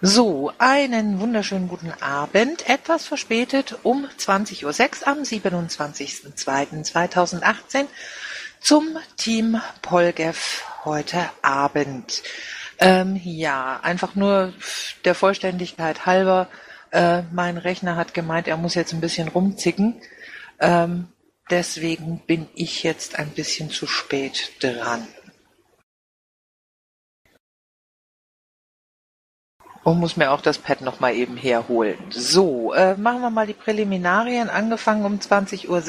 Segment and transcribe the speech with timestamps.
[0.00, 4.70] So, einen wunderschönen guten Abend, etwas verspätet um 20.06 Uhr
[5.08, 7.86] am 27.02.2018
[8.60, 12.22] zum Team Polgev heute Abend.
[12.78, 14.52] Ähm, ja, einfach nur
[15.04, 16.46] der Vollständigkeit halber,
[16.92, 20.00] äh, mein Rechner hat gemeint, er muss jetzt ein bisschen rumzicken.
[20.60, 21.08] Ähm,
[21.50, 25.08] deswegen bin ich jetzt ein bisschen zu spät dran.
[29.88, 31.98] Und muss mir auch das Pad noch mal eben herholen.
[32.10, 35.82] So, äh, machen wir mal die Präliminarien, angefangen um 20.06 Uhr.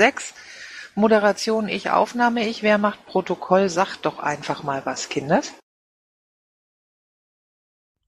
[0.96, 2.64] Moderation ich, Aufnahme ich.
[2.64, 3.70] Wer macht Protokoll?
[3.70, 5.54] Sagt doch einfach mal was, Kinders.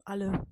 [0.05, 0.45] Alle.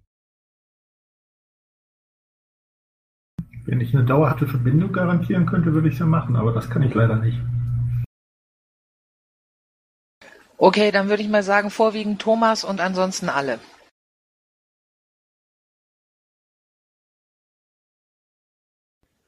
[3.66, 6.82] Wenn ich eine dauerhafte Verbindung garantieren könnte, würde ich es ja machen, aber das kann
[6.82, 7.40] ich leider nicht.
[10.58, 13.60] Okay, dann würde ich mal sagen, vorwiegend Thomas und ansonsten alle.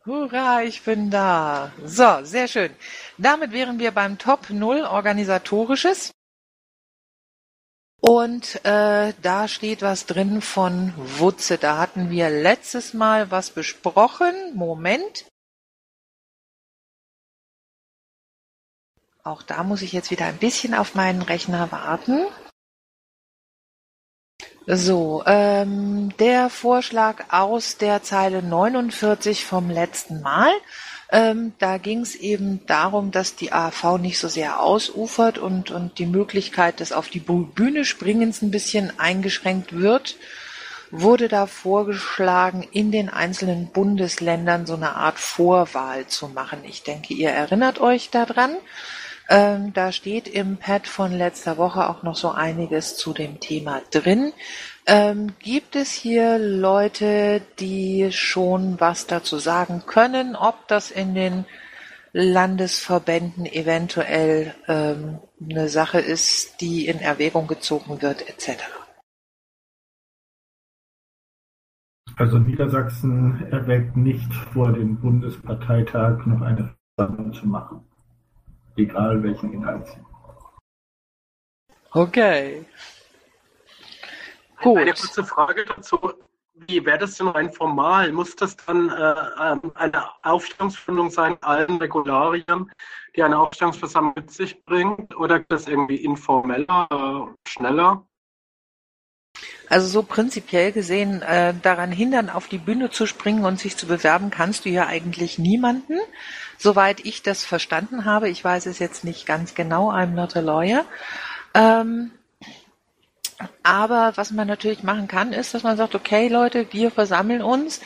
[0.03, 1.71] Hurra, ich bin da.
[1.85, 2.75] So, sehr schön.
[3.19, 6.11] Damit wären wir beim Top 0 Organisatorisches.
[7.99, 11.59] Und äh, da steht was drin von Wutze.
[11.59, 14.33] Da hatten wir letztes Mal was besprochen.
[14.55, 15.27] Moment.
[19.23, 22.25] Auch da muss ich jetzt wieder ein bisschen auf meinen Rechner warten.
[24.73, 30.49] So, ähm, der Vorschlag aus der Zeile 49 vom letzten Mal.
[31.11, 35.99] Ähm, da ging es eben darum, dass die AV nicht so sehr ausufert und, und
[35.99, 40.15] die Möglichkeit des auf die Bühne Springens ein bisschen eingeschränkt wird,
[40.89, 46.59] wurde da vorgeschlagen, in den einzelnen Bundesländern so eine Art Vorwahl zu machen.
[46.63, 48.55] Ich denke, ihr erinnert euch daran.
[49.33, 53.81] Ähm, da steht im Pad von letzter Woche auch noch so einiges zu dem Thema
[53.89, 54.33] drin.
[54.85, 61.45] Ähm, gibt es hier Leute, die schon was dazu sagen können, ob das in den
[62.11, 68.57] Landesverbänden eventuell ähm, eine Sache ist, die in Erwägung gezogen wird, etc.?
[72.17, 77.85] Also Niedersachsen erwägt nicht vor dem Bundesparteitag noch eine Versammlung zu machen
[78.75, 79.99] egal welchen Inhalt sie.
[81.91, 82.65] Okay.
[84.61, 84.77] Gut.
[84.77, 86.13] Eine kurze Frage dazu.
[86.53, 88.11] Wie wäre das denn rein formal?
[88.11, 92.71] Muss das dann äh, ähm, eine Aufstellungsversammlung sein, allen Regularien,
[93.15, 95.15] die eine Aufstellungsversammlung mit sich bringt?
[95.15, 98.05] Oder geht das irgendwie informeller, äh, schneller?
[99.69, 103.87] Also so prinzipiell gesehen, äh, daran hindern, auf die Bühne zu springen und sich zu
[103.87, 105.97] bewerben, kannst du ja eigentlich niemanden.
[106.61, 110.41] Soweit ich das verstanden habe, ich weiß es jetzt nicht ganz genau, I'm not a
[110.41, 110.85] lawyer.
[111.55, 112.11] Ähm,
[113.63, 117.81] aber was man natürlich machen kann, ist, dass man sagt, okay Leute, wir versammeln uns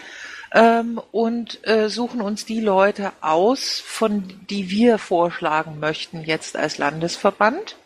[0.54, 6.78] ähm, und äh, suchen uns die Leute aus, von die wir vorschlagen möchten jetzt als
[6.78, 7.78] Landesverband.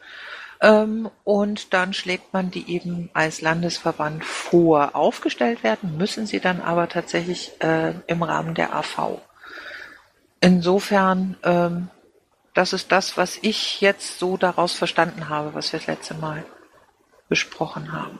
[0.59, 4.95] Ähm, und dann schlägt man die eben als Landesverband vor.
[4.95, 9.21] Aufgestellt werden müssen sie dann aber tatsächlich äh, im Rahmen der AV.
[10.41, 11.89] Insofern, ähm,
[12.53, 16.45] das ist das, was ich jetzt so daraus verstanden habe, was wir das letzte Mal
[17.27, 18.19] besprochen haben.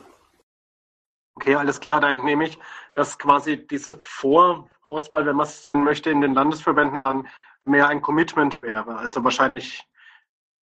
[1.34, 2.58] Okay, alles klar, dann nehme ich,
[2.94, 7.28] dass quasi diese Vorauswahl, wenn man es möchte, in den Landesverbänden dann
[7.64, 8.96] mehr ein Commitment wäre.
[8.96, 9.82] Also wahrscheinlich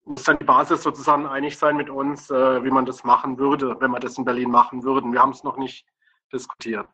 [0.06, 3.75] muss dann die Basis sozusagen einig sein mit uns, äh, wie man das machen würde,
[3.79, 5.12] wenn wir das in Berlin machen würden.
[5.12, 5.85] Wir haben es noch nicht
[6.31, 6.88] diskutiert.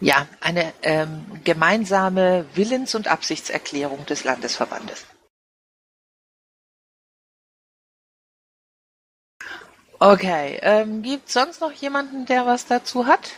[0.00, 5.06] Ja, eine ähm, gemeinsame Willens- und Absichtserklärung des Landesverbandes.
[9.98, 13.32] Okay, ähm, gibt sonst noch jemanden, der was dazu hat?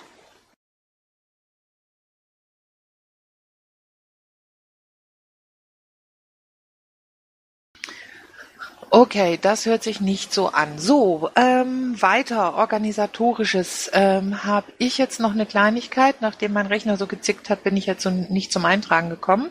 [8.94, 10.78] Okay, das hört sich nicht so an.
[10.78, 16.16] So, ähm, weiter organisatorisches ähm, habe ich jetzt noch eine Kleinigkeit.
[16.20, 19.50] Nachdem mein Rechner so gezickt hat, bin ich jetzt so nicht zum Eintragen gekommen.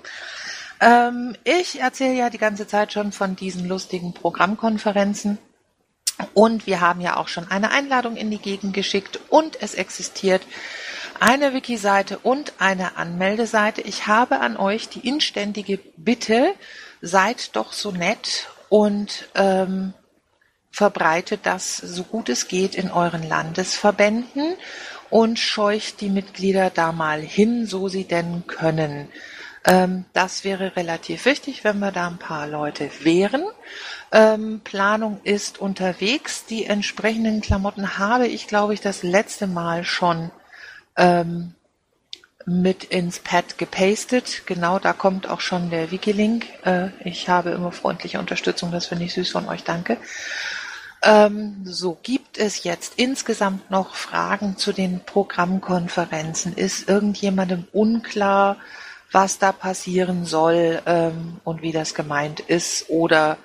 [0.79, 5.39] Ähm, ich erzähle ja die ganze Zeit schon von diesen lustigen Programmkonferenzen.
[6.35, 10.43] Und wir haben ja auch schon eine Einladung in die Gegend geschickt und es existiert
[11.19, 13.81] eine Wiki-Seite und eine Anmeldeseite.
[13.81, 16.53] Ich habe an euch die inständige Bitte,
[17.01, 19.93] seid doch so nett und ähm,
[20.71, 24.55] verbreitet das so gut es geht in euren Landesverbänden
[25.09, 29.09] und scheucht die Mitglieder da mal hin, so sie denn können.
[29.65, 33.43] Ähm, das wäre relativ wichtig, wenn wir da ein paar Leute wären.
[34.13, 36.45] Ähm, Planung ist unterwegs.
[36.45, 40.31] Die entsprechenden Klamotten habe ich, glaube ich, das letzte Mal schon
[40.95, 41.55] ähm,
[42.45, 44.43] mit ins Pad gepastet.
[44.45, 46.45] Genau, da kommt auch schon der Wikilink.
[46.65, 49.97] Äh, ich habe immer freundliche Unterstützung, das finde ich süß von euch, danke.
[51.03, 56.53] Ähm, so, gibt es jetzt insgesamt noch Fragen zu den Programmkonferenzen?
[56.53, 58.57] Ist irgendjemandem unklar,
[59.11, 62.89] was da passieren soll ähm, und wie das gemeint ist?
[62.89, 63.37] Oder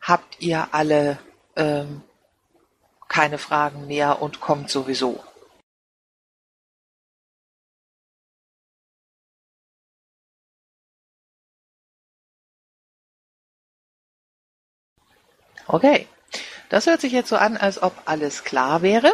[0.00, 1.18] habt ihr alle
[1.56, 2.02] ähm,
[3.08, 5.20] keine Fragen mehr und kommt sowieso?
[15.72, 16.08] Okay.
[16.68, 19.12] Das hört sich jetzt so an, als ob alles klar wäre.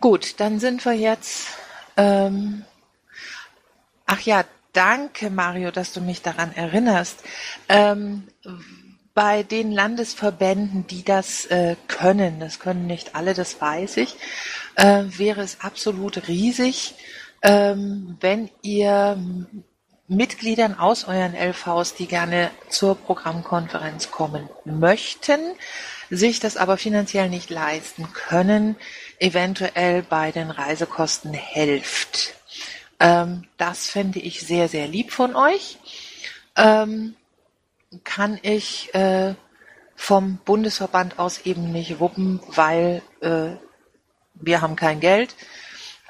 [0.00, 1.48] Gut, dann sind wir jetzt.
[1.96, 2.64] Ähm,
[4.06, 7.22] ach ja, danke Mario, dass du mich daran erinnerst.
[7.68, 8.28] Ähm,
[9.12, 14.16] bei den Landesverbänden, die das äh, können, das können nicht alle, das weiß ich,
[14.76, 16.94] äh, wäre es absolut riesig,
[17.42, 19.18] ähm, wenn ihr
[20.10, 25.38] Mitgliedern aus euren LVs, die gerne zur Programmkonferenz kommen möchten,
[26.10, 28.74] sich das aber finanziell nicht leisten können,
[29.20, 32.34] eventuell bei den Reisekosten helft.
[32.98, 35.78] Ähm, das fände ich sehr, sehr lieb von euch.
[36.56, 37.14] Ähm,
[38.02, 39.34] kann ich äh,
[39.94, 43.50] vom Bundesverband aus eben nicht wuppen, weil äh,
[44.34, 45.36] wir haben kein Geld.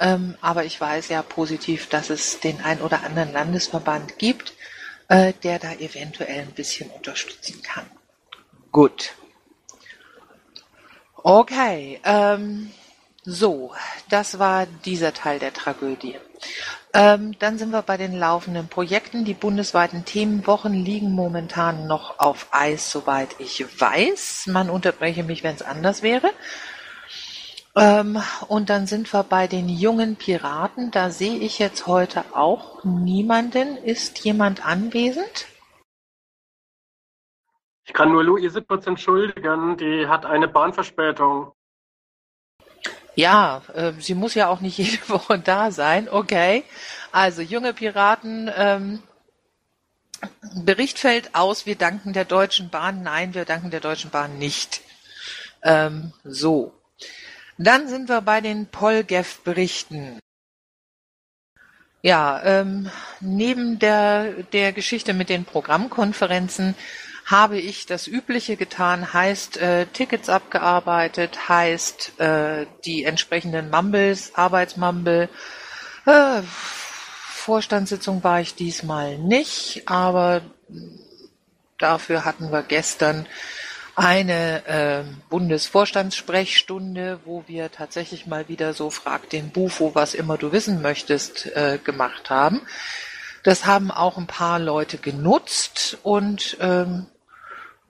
[0.00, 4.54] Ähm, aber ich weiß ja positiv, dass es den ein oder anderen Landesverband gibt,
[5.08, 7.84] äh, der da eventuell ein bisschen unterstützen kann.
[8.72, 9.12] Gut.
[11.22, 12.00] Okay.
[12.04, 12.72] Ähm,
[13.22, 13.74] so,
[14.08, 16.16] das war dieser Teil der Tragödie.
[16.94, 19.26] Ähm, dann sind wir bei den laufenden Projekten.
[19.26, 24.46] Die bundesweiten Themenwochen liegen momentan noch auf Eis, soweit ich weiß.
[24.46, 26.30] Man unterbreche mich, wenn es anders wäre.
[27.76, 30.90] Ähm, und dann sind wir bei den jungen Piraten.
[30.90, 33.76] Da sehe ich jetzt heute auch niemanden.
[33.76, 35.46] Ist jemand anwesend?
[37.84, 39.76] Ich kann nur Luise kurz entschuldigen.
[39.76, 41.52] Die hat eine Bahnverspätung.
[43.14, 46.08] Ja, äh, sie muss ja auch nicht jede Woche da sein.
[46.08, 46.64] Okay.
[47.12, 48.50] Also junge Piraten.
[48.56, 49.02] Ähm,
[50.54, 53.02] Bericht fällt aus, wir danken der Deutschen Bahn.
[53.02, 54.82] Nein, wir danken der Deutschen Bahn nicht.
[55.62, 56.79] Ähm, so.
[57.62, 60.18] Dann sind wir bei den Polgev-Berichten.
[62.00, 62.90] Ja, ähm,
[63.20, 66.74] neben der, der Geschichte mit den Programmkonferenzen
[67.26, 75.28] habe ich das Übliche getan, heißt äh, Tickets abgearbeitet, heißt äh, die entsprechenden Mumbles, Arbeitsmumble.
[76.06, 80.40] Äh, Vorstandssitzung war ich diesmal nicht, aber
[81.76, 83.26] dafür hatten wir gestern
[84.00, 90.52] eine äh, Bundesvorstandssprechstunde, wo wir tatsächlich mal wieder so Frag den Bufo, was immer du
[90.52, 92.62] wissen möchtest, äh, gemacht haben.
[93.42, 97.08] Das haben auch ein paar Leute genutzt und ähm,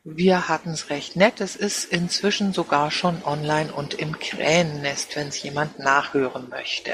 [0.03, 1.41] wir hatten es recht nett.
[1.41, 6.91] Es ist inzwischen sogar schon online und im Kränennest, wenn es jemand nachhören möchte.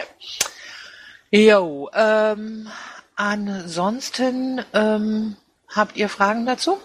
[1.31, 2.69] Jo, ähm,
[3.15, 5.37] ansonsten ähm,
[5.75, 6.79] habt ihr Fragen dazu?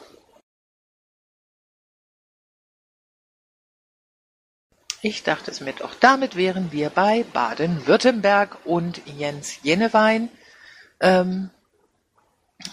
[5.03, 5.95] Ich dachte es mir doch.
[5.99, 10.29] Damit wären wir bei Baden-Württemberg und Jens Jennewein,
[10.99, 11.49] ähm,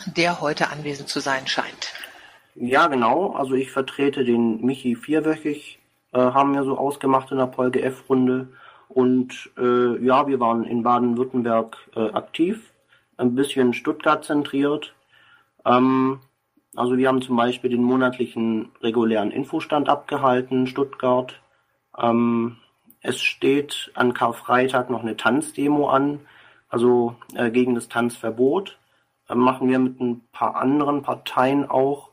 [0.05, 1.95] der heute anwesend zu sein scheint.
[2.55, 3.33] Ja, genau.
[3.33, 5.79] Also ich vertrete den Michi vierwöchig,
[6.13, 8.49] äh, haben wir so ausgemacht in der Polge F-Runde.
[8.89, 12.73] Und äh, ja, wir waren in Baden-Württemberg äh, aktiv,
[13.17, 14.95] ein bisschen Stuttgart zentriert.
[15.65, 16.21] Ähm,
[16.77, 21.41] also wir haben zum Beispiel den monatlichen regulären Infostand abgehalten, Stuttgart.
[21.99, 22.57] Ähm,
[23.01, 26.21] es steht an Karfreitag noch eine Tanzdemo an,
[26.69, 28.79] also äh, gegen das Tanzverbot.
[29.29, 32.11] Äh, machen wir mit ein paar anderen Parteien auch.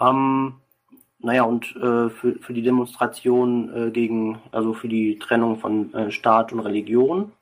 [0.00, 0.54] Ähm,
[1.18, 6.10] naja, und äh, für, für die Demonstration äh, gegen, also für die Trennung von äh,
[6.10, 7.32] Staat und Religion.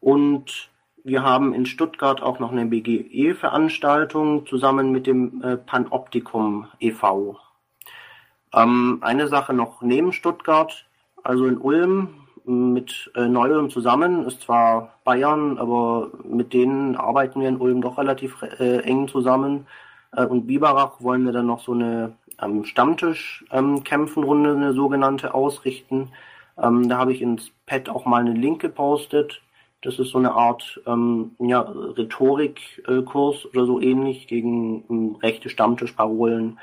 [0.00, 0.70] Und
[1.04, 7.38] wir haben in Stuttgart auch noch eine BGE-Veranstaltung zusammen mit dem äh, Panoptikum e.V.
[8.54, 10.86] Ähm, eine Sache noch neben Stuttgart,
[11.22, 12.08] also in Ulm
[12.44, 17.98] mit äh, Neu-Ulm zusammen, ist zwar Bayern, aber mit denen arbeiten wir in Ulm doch
[17.98, 19.66] relativ äh, eng zusammen.
[20.12, 26.10] Äh, und Biberach wollen wir dann noch so eine ähm, Stammtisch-Kämpfenrunde, ähm, eine sogenannte, ausrichten.
[26.58, 29.40] Ähm, da habe ich ins Pad auch mal einen Link gepostet.
[29.82, 36.58] Das ist so eine Art ähm, ja, Rhetorikkurs oder so ähnlich gegen ähm, rechte Stammtischparolen.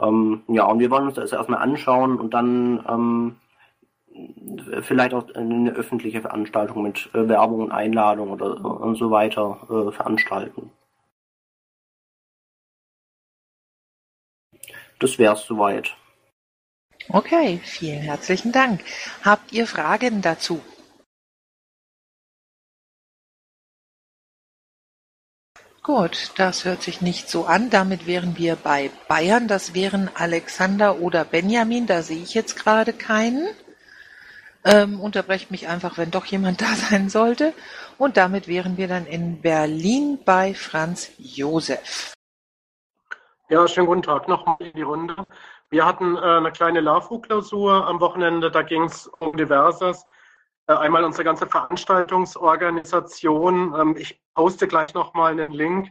[0.00, 3.36] Ähm, ja, und wir wollen uns das erstmal anschauen und dann ähm,
[4.82, 9.92] vielleicht auch eine öffentliche Veranstaltung mit äh, Werbung und Einladung oder und so weiter äh,
[9.92, 10.70] veranstalten.
[14.98, 15.94] Das wär's soweit.
[17.08, 18.82] Okay, vielen herzlichen Dank.
[19.22, 20.60] Habt ihr Fragen dazu?
[25.86, 27.70] Gut, das hört sich nicht so an.
[27.70, 29.46] Damit wären wir bei Bayern.
[29.46, 31.86] Das wären Alexander oder Benjamin.
[31.86, 33.46] Da sehe ich jetzt gerade keinen.
[34.64, 37.54] Ähm, unterbrecht mich einfach, wenn doch jemand da sein sollte.
[37.98, 42.14] Und damit wären wir dann in Berlin bei Franz Josef.
[43.48, 45.14] Ja, schönen guten Tag nochmal in die Runde.
[45.70, 50.04] Wir hatten äh, eine kleine LAFO-Klausur am Wochenende, da ging es um Diverses.
[50.68, 53.74] Äh, einmal unsere ganze Veranstaltungsorganisation.
[53.78, 55.90] Ähm, ich poste gleich nochmal einen Link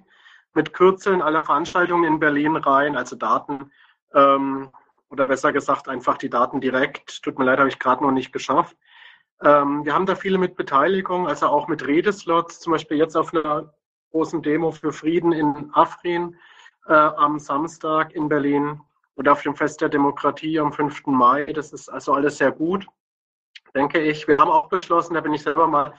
[0.54, 3.72] mit Kürzeln aller Veranstaltungen in Berlin rein, also Daten.
[4.14, 4.70] Ähm,
[5.10, 7.24] oder besser gesagt einfach die Daten direkt.
[7.24, 8.76] Tut mir leid, habe ich gerade noch nicht geschafft.
[9.42, 13.34] Ähm, wir haben da viele mit Beteiligung, also auch mit Redeslots, zum Beispiel jetzt auf
[13.34, 13.74] einer
[14.12, 16.36] großen Demo für Frieden in Afrin
[16.88, 18.82] äh, am Samstag in Berlin
[19.16, 21.06] oder auf dem Fest der Demokratie am 5.
[21.08, 21.46] Mai.
[21.54, 22.88] Das ist also alles sehr gut,
[23.76, 24.28] denke ich.
[24.28, 25.94] Wir haben auch beschlossen, da bin ich selber mal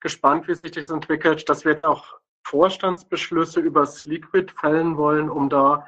[0.00, 5.86] gespannt, wie sich das entwickelt, dass wir auch Vorstandsbeschlüsse über Liquid fällen wollen, um da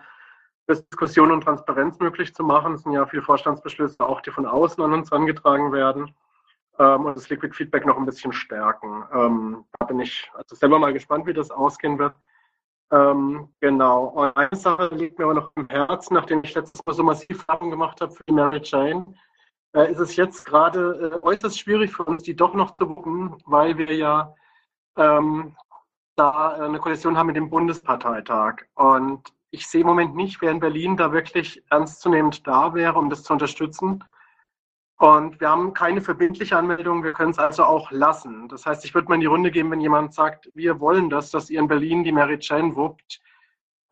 [0.68, 2.74] Diskussion und Transparenz möglich zu machen.
[2.74, 6.14] Es sind ja viele Vorstandsbeschlüsse, auch die von außen an uns angetragen werden.
[6.78, 9.04] Ähm, und das Liquid Feedback noch ein bisschen stärken.
[9.12, 12.14] Ähm, da bin ich also selber mal gespannt, wie das ausgehen wird.
[12.90, 14.06] Ähm, genau.
[14.06, 17.46] Und eine Sache liegt mir aber noch im Herzen, nachdem ich letztes Mal so massiv
[17.48, 19.06] Werbung gemacht habe für die Mary Jane,
[19.74, 23.36] äh, ist es jetzt gerade äh, äußerst schwierig für uns, die doch noch zu buchen,
[23.44, 24.34] weil wir ja
[24.96, 25.56] ähm,
[26.16, 28.62] da eine Koalition haben mit dem Bundesparteitag.
[28.74, 33.10] Und ich sehe im Moment nicht, wer in Berlin da wirklich ernstzunehmend da wäre, um
[33.10, 34.04] das zu unterstützen.
[34.96, 38.48] Und wir haben keine verbindliche Anmeldung, wir können es also auch lassen.
[38.48, 41.30] Das heißt, ich würde mal in die Runde gehen, wenn jemand sagt, wir wollen das,
[41.30, 43.20] dass ihr in Berlin die Mary Jane wuppt.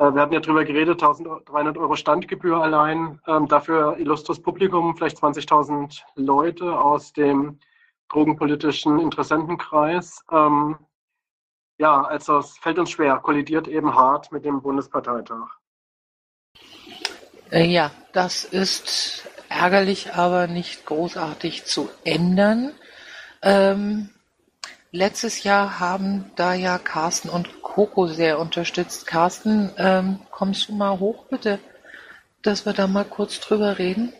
[0.03, 3.21] Äh, wir hatten ja darüber geredet, 1300 Euro Standgebühr allein.
[3.29, 7.61] Ähm, dafür illustres Publikum, vielleicht 20.000 Leute aus dem
[8.09, 10.25] drogenpolitischen Interessentenkreis.
[10.33, 10.77] Ähm,
[11.79, 15.47] ja, also es fällt uns schwer, kollidiert eben hart mit dem Bundesparteitag.
[17.53, 22.73] Äh, ja, das ist ärgerlich, aber nicht großartig zu ändern.
[23.41, 24.11] Ähm,
[24.93, 29.07] letztes Jahr haben da ja Carsten und Coco sehr unterstützt.
[29.07, 31.59] Carsten, ähm, kommst du mal hoch, bitte,
[32.43, 34.13] dass wir da mal kurz drüber reden?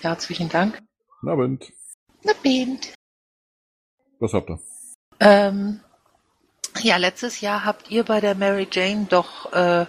[0.00, 0.78] Herzlichen Dank.
[1.20, 1.72] Guten Abend.
[2.24, 2.94] Abend.
[4.20, 4.60] Was habt ihr?
[5.20, 5.80] Ähm,
[6.82, 9.86] ja, letztes Jahr habt ihr bei der Mary Jane doch äh,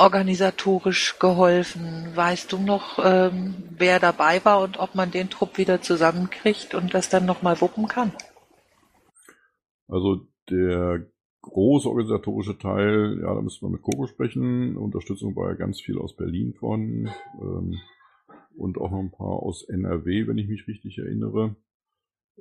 [0.00, 2.08] organisatorisch geholfen.
[2.14, 6.94] Weißt du noch, ähm, wer dabei war und ob man den Trupp wieder zusammenkriegt und
[6.94, 8.12] das dann nochmal wuppen kann?
[9.88, 11.06] Also der
[11.42, 14.76] große organisatorische Teil, ja, da müssen wir mit Coco sprechen.
[14.76, 17.78] Unterstützung war ja ganz viel aus Berlin von ähm,
[18.56, 21.56] und auch noch ein paar aus NRW, wenn ich mich richtig erinnere.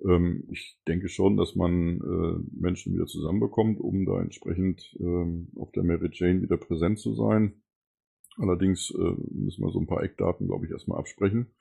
[0.07, 5.71] Ähm, ich denke schon, dass man äh, Menschen wieder zusammenbekommt, um da entsprechend ähm, auf
[5.71, 7.61] der Mary Jane wieder präsent zu sein.
[8.37, 11.51] Allerdings äh, müssen wir so ein paar Eckdaten, glaube ich, erstmal absprechen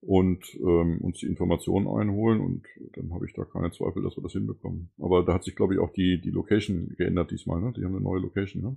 [0.00, 4.22] und ähm, uns die Informationen einholen und dann habe ich da keine Zweifel, dass wir
[4.22, 4.90] das hinbekommen.
[4.98, 7.72] Aber da hat sich, glaube ich, auch die, die Location geändert diesmal, ne?
[7.76, 8.76] Die haben eine neue Location, ne?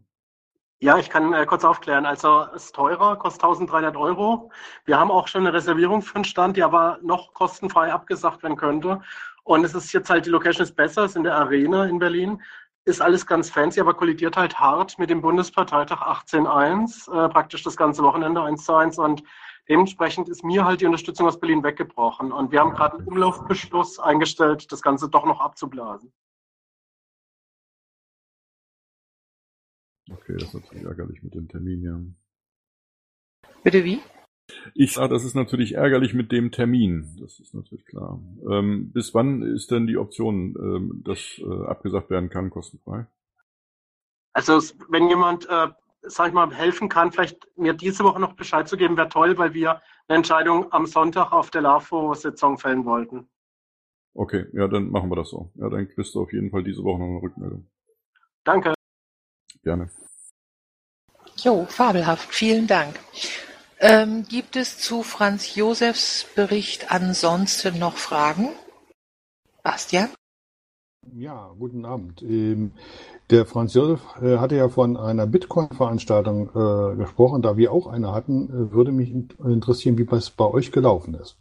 [0.84, 2.06] Ja, ich kann äh, kurz aufklären.
[2.06, 4.52] Also es ist teurer, kostet 1300 Euro.
[4.84, 8.58] Wir haben auch schon eine Reservierung für einen Stand, die aber noch kostenfrei abgesagt werden
[8.58, 9.00] könnte.
[9.46, 12.00] Und es ist jetzt halt, die Location ist besser, es ist in der Arena in
[12.00, 12.42] Berlin.
[12.84, 17.78] Ist alles ganz fancy, aber kollidiert halt hart mit dem Bundesparteitag 18.1, äh, praktisch das
[17.78, 18.98] ganze Wochenende 1 zu 1.
[19.00, 19.24] Und
[19.70, 22.34] dementsprechend ist mir halt die Unterstützung aus Berlin weggebrochen.
[22.34, 26.12] Und wir haben gerade einen Umlaufbeschluss eingestellt, das Ganze doch noch abzublasen.
[30.12, 32.00] Okay, das ist natürlich ärgerlich mit dem Termin, ja.
[33.64, 34.02] Bitte wie?
[34.76, 37.18] Ich sage, das ist natürlich ärgerlich mit dem Termin.
[37.22, 38.20] Das ist natürlich klar.
[38.50, 43.08] Ähm, bis wann ist denn die Option, ähm, dass äh, abgesagt werden kann, kostenfrei?
[44.34, 45.68] Also wenn jemand, äh,
[46.02, 49.38] sag ich mal, helfen kann, vielleicht mir diese Woche noch Bescheid zu geben, wäre toll,
[49.38, 53.30] weil wir eine Entscheidung am Sonntag auf der LAFO-Sitzung fällen wollten.
[54.14, 55.52] Okay, ja, dann machen wir das so.
[55.56, 57.68] Ja, dann kriegst du auf jeden Fall diese Woche noch eine Rückmeldung.
[58.44, 58.74] Danke.
[59.64, 59.90] Gerne.
[61.38, 62.34] Jo, fabelhaft.
[62.34, 63.00] Vielen Dank.
[63.80, 68.50] Ähm, gibt es zu Franz Josefs Bericht ansonsten noch Fragen?
[69.64, 70.10] Bastian?
[71.12, 72.22] Ja, guten Abend.
[72.22, 72.72] Ähm,
[73.30, 77.42] der Franz Josef äh, hatte ja von einer Bitcoin-Veranstaltung äh, gesprochen.
[77.42, 81.38] Da wir auch eine hatten, äh, würde mich interessieren, wie es bei euch gelaufen ist.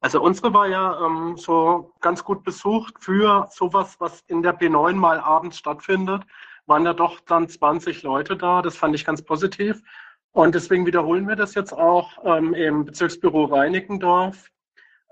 [0.00, 4.92] Also unsere war ja ähm, so ganz gut besucht für sowas, was in der B9
[4.92, 6.24] mal abends stattfindet.
[6.66, 8.62] Waren ja doch dann 20 Leute da.
[8.62, 9.82] Das fand ich ganz positiv.
[10.32, 14.50] Und deswegen wiederholen wir das jetzt auch ähm, im Bezirksbüro Reinickendorf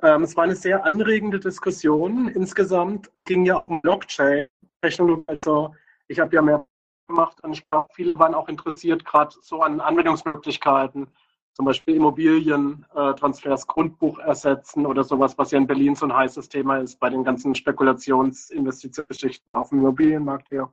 [0.03, 2.29] ähm, es war eine sehr anregende Diskussion.
[2.29, 5.25] Insgesamt ging ja um Blockchain-Technologie.
[5.29, 5.75] Also
[6.09, 6.67] ich habe ja mehr
[7.09, 11.07] gemacht und ich glaube, viele waren auch interessiert, gerade so an Anwendungsmöglichkeiten,
[11.55, 16.79] zum Beispiel Immobilientransfers, Grundbuch ersetzen oder sowas, was ja in Berlin so ein heißes Thema
[16.79, 20.73] ist bei den ganzen Spekulationsinvestitionsgeschichten auf dem Immobilienmarkt hier.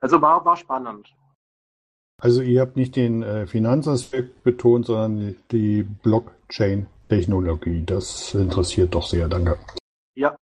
[0.00, 1.14] Also war, war spannend.
[2.20, 6.86] Also ihr habt nicht den äh, Finanzaspekt betont, sondern die Blockchain.
[7.10, 7.84] Technologie.
[7.84, 9.28] Das interessiert doch sehr.
[9.28, 9.58] Danke.
[10.14, 10.36] Ja.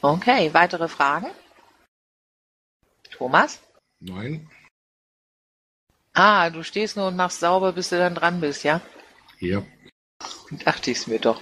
[0.00, 1.28] Okay, weitere Fragen?
[3.10, 3.62] Thomas?
[4.00, 4.50] Nein.
[6.14, 8.80] Ah, du stehst nur und machst sauber, bis du dann dran bist, ja?
[9.38, 9.62] Ja.
[10.64, 11.40] Dachte ich es mir doch.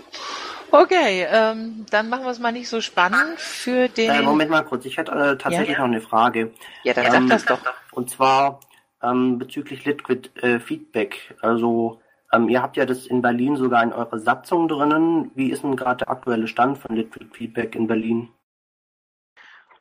[0.74, 4.10] Okay, ähm, dann machen wir es mal nicht so spannend für den.
[4.10, 5.78] Äh, Moment mal kurz, ich hätte äh, tatsächlich ja?
[5.78, 6.52] noch eine Frage.
[6.82, 7.74] Ja, dann ähm, sag das doch.
[7.92, 8.58] Und zwar
[9.00, 11.36] ähm, bezüglich Liquid äh, Feedback.
[11.42, 12.00] Also
[12.32, 15.30] ähm, ihr habt ja das in Berlin sogar in eurer Satzung drinnen.
[15.36, 18.30] Wie ist denn gerade der aktuelle Stand von Liquid Feedback in Berlin?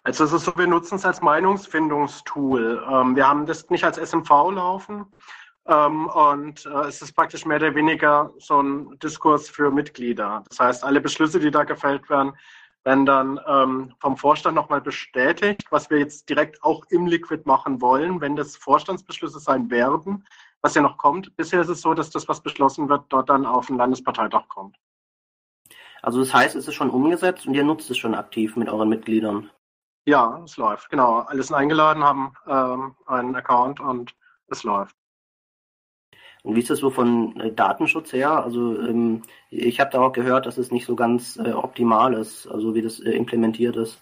[0.04, 2.86] Also es ist so, wir nutzen es als Meinungsfindungstool.
[2.88, 5.08] Ähm, wir haben das nicht als SMV laufen.
[5.66, 10.44] Ähm, und äh, es ist praktisch mehr oder weniger so ein Diskurs für Mitglieder.
[10.50, 12.34] Das heißt, alle Beschlüsse, die da gefällt werden,
[12.84, 17.82] werden dann ähm, vom Vorstand nochmal bestätigt, was wir jetzt direkt auch im Liquid machen
[17.82, 20.26] wollen, wenn das Vorstandsbeschlüsse sein werden,
[20.62, 21.36] was ja noch kommt.
[21.38, 24.78] Bisher ist es so, dass das, was beschlossen wird, dort dann auf den Landesparteitag kommt.
[26.02, 28.90] Also das heißt, es ist schon umgesetzt und ihr nutzt es schon aktiv mit euren
[28.90, 29.50] Mitgliedern?
[30.06, 31.20] Ja, es läuft, genau.
[31.20, 34.14] Alle sind eingeladen, haben ähm, einen Account und
[34.48, 34.98] es läuft.
[36.44, 38.44] Und wie ist das so von äh, Datenschutz her?
[38.44, 42.48] Also ähm, ich habe da auch gehört, dass es nicht so ganz äh, optimal ist,
[42.48, 44.02] also wie das äh, implementiert ist.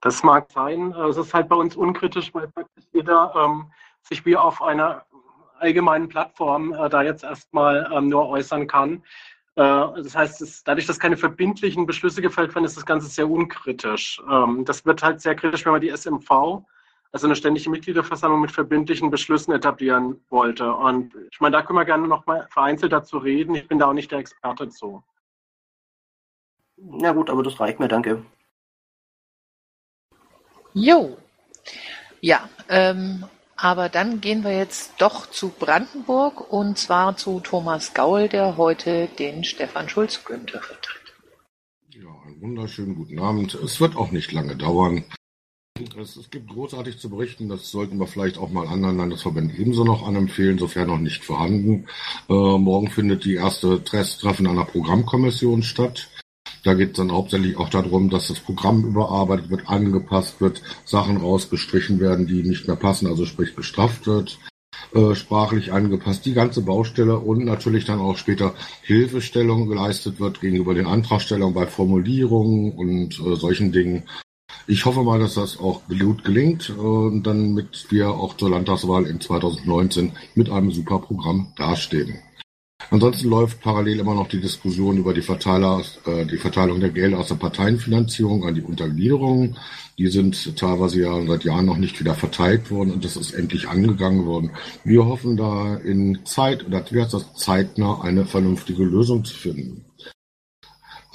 [0.00, 0.92] Das mag sein.
[0.92, 3.70] Es ist halt bei uns unkritisch, weil praktisch jeder ähm,
[4.02, 5.04] sich wie auf einer
[5.58, 9.02] allgemeinen Plattform äh, da jetzt erstmal ähm, nur äußern kann.
[9.56, 13.28] Äh, das heißt, es, dadurch, dass keine verbindlichen Beschlüsse gefällt werden, ist das Ganze sehr
[13.28, 14.22] unkritisch.
[14.30, 16.64] Ähm, das wird halt sehr kritisch, wenn man die SMV,
[17.16, 20.70] also eine ständige Mitgliederversammlung mit verbindlichen Beschlüssen etablieren wollte.
[20.70, 23.54] Und ich meine, da können wir gerne noch mal vereinzelt dazu reden.
[23.54, 25.02] Ich bin da auch nicht der Experte zu.
[26.76, 28.22] Ja gut, aber das reicht mir, danke.
[30.74, 31.16] Jo.
[32.20, 33.24] Ja, ähm,
[33.56, 39.08] aber dann gehen wir jetzt doch zu Brandenburg und zwar zu Thomas Gaul, der heute
[39.18, 41.14] den Stefan Schulz-Günther vertritt.
[41.88, 43.54] Ja, einen wunderschönen guten Abend.
[43.54, 45.06] Es wird auch nicht lange dauern.
[46.00, 49.84] Es, es, gibt großartig zu berichten, das sollten wir vielleicht auch mal anderen Landesverbänden ebenso
[49.84, 51.86] noch anempfehlen, sofern noch nicht vorhanden.
[52.28, 56.08] Äh, morgen findet die erste Treffen einer Programmkommission statt.
[56.64, 61.18] Da geht es dann hauptsächlich auch darum, dass das Programm überarbeitet wird, angepasst wird, Sachen
[61.18, 64.38] rausgestrichen werden, die nicht mehr passen, also sprich bestraft wird,
[64.94, 70.74] äh, sprachlich angepasst, die ganze Baustelle und natürlich dann auch später Hilfestellung geleistet wird gegenüber
[70.74, 74.04] den Antragstellern bei Formulierungen und äh, solchen Dingen.
[74.68, 79.06] Ich hoffe mal, dass das auch gut gelingt und dann mit wir auch zur Landtagswahl
[79.06, 82.18] in 2019 mit einem super Programm dastehen.
[82.90, 87.18] Ansonsten läuft parallel immer noch die Diskussion über die, Verteiler, äh, die Verteilung der Gelder
[87.18, 89.56] aus der Parteienfinanzierung an die Untergliederungen.
[89.98, 93.68] Die sind teilweise ja seit Jahren noch nicht wieder verteilt worden und das ist endlich
[93.68, 94.50] angegangen worden.
[94.84, 99.85] Wir hoffen da in Zeit oder das zeitnah eine vernünftige Lösung zu finden.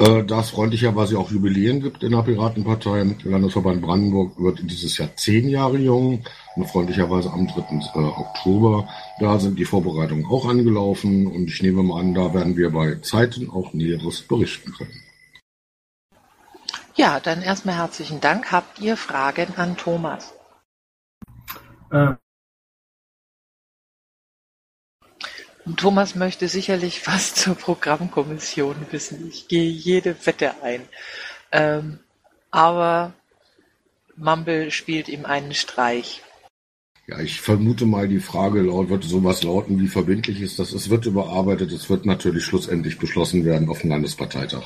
[0.02, 3.04] Äh, da es freundlicherweise auch Jubiläen gibt in der Piratenpartei.
[3.24, 6.24] Der Landesverband Brandenburg wird dieses Jahr zehn Jahre jung
[6.56, 7.62] und freundlicherweise am 3.
[7.94, 8.90] Äh, Oktober.
[9.20, 12.96] Da sind die Vorbereitungen auch angelaufen und ich nehme mal an, da werden wir bei
[12.96, 15.04] Zeiten auch Näheres berichten können.
[16.96, 18.52] Ja, dann erstmal herzlichen Dank.
[18.52, 20.34] Habt ihr Fragen an Thomas?
[21.92, 22.14] Äh,
[25.78, 29.28] Thomas möchte sicherlich was zur Programmkommission wissen.
[29.28, 30.82] Ich gehe jede Wette ein.
[31.52, 32.00] Ähm,
[32.50, 33.14] aber
[34.16, 36.22] Mumble spielt ihm einen Streich.
[37.08, 40.72] Ja, ich vermute mal, die Frage laut wird sowas lauten, wie verbindlich ist das?
[40.72, 44.64] Es wird überarbeitet, es wird natürlich schlussendlich beschlossen werden auf dem Landesparteitag.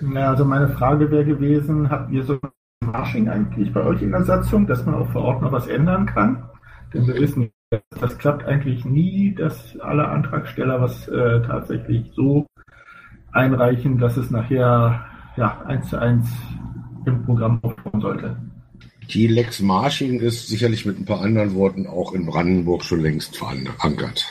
[0.00, 2.50] Na, also meine Frage wäre gewesen, habt ihr so ein
[2.92, 6.06] Marsching eigentlich bei euch in der Satzung, dass man auch vor Ort noch was ändern
[6.06, 6.48] kann?
[6.92, 12.46] Denn wir wissen, das klappt eigentlich nie, dass alle Antragsteller was äh, tatsächlich so
[13.32, 16.28] einreichen, dass es nachher ja, eins zu eins
[17.04, 18.36] im Programm aufkommen sollte.
[19.10, 23.36] Die Lex Marsching ist sicherlich mit ein paar anderen Worten auch in Brandenburg schon längst
[23.36, 24.26] verankert.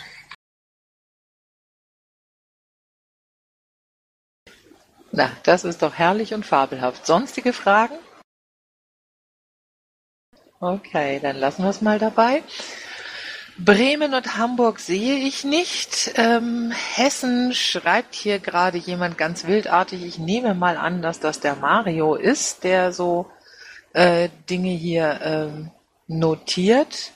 [5.12, 7.06] Na, das ist doch herrlich und fabelhaft.
[7.06, 7.95] Sonstige Fragen?
[10.60, 12.43] Okay, dann lassen wir es mal dabei.
[13.60, 16.13] Bremen und Hamburg sehe ich nicht.
[16.15, 20.06] Ähm, Hessen schreibt hier gerade jemand ganz wildartig.
[20.06, 23.32] Ich nehme mal an, dass das der Mario ist, der so
[23.93, 25.72] äh, Dinge hier ähm,
[26.06, 27.13] notiert.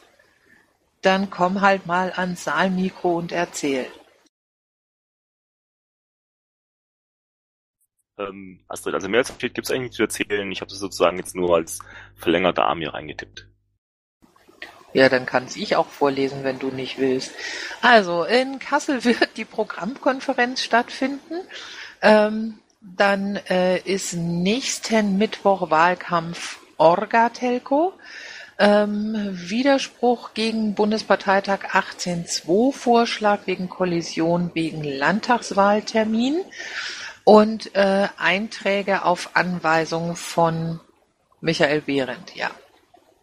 [1.02, 3.86] Dann komm halt mal ans Saalmikro und erzähl.
[8.18, 10.52] Ähm, Astrid, also mehr als gibt es eigentlich zu erzählen.
[10.52, 11.80] Ich habe das sozusagen jetzt nur als
[12.16, 13.51] verlängerte Arm hier reingetippt.
[14.94, 17.32] Ja, dann kann ich auch vorlesen, wenn du nicht willst.
[17.82, 21.36] Also, in Kassel wird die Programmkonferenz stattfinden.
[22.02, 27.94] Ähm, dann äh, ist nächsten Mittwoch Wahlkampf Orga-Telco.
[28.58, 36.44] Ähm, Widerspruch gegen Bundesparteitag 18.2, Vorschlag wegen Kollision wegen Landtagswahltermin
[37.24, 40.80] und äh, Einträge auf Anweisung von
[41.40, 42.52] Michael Behrendt, ja.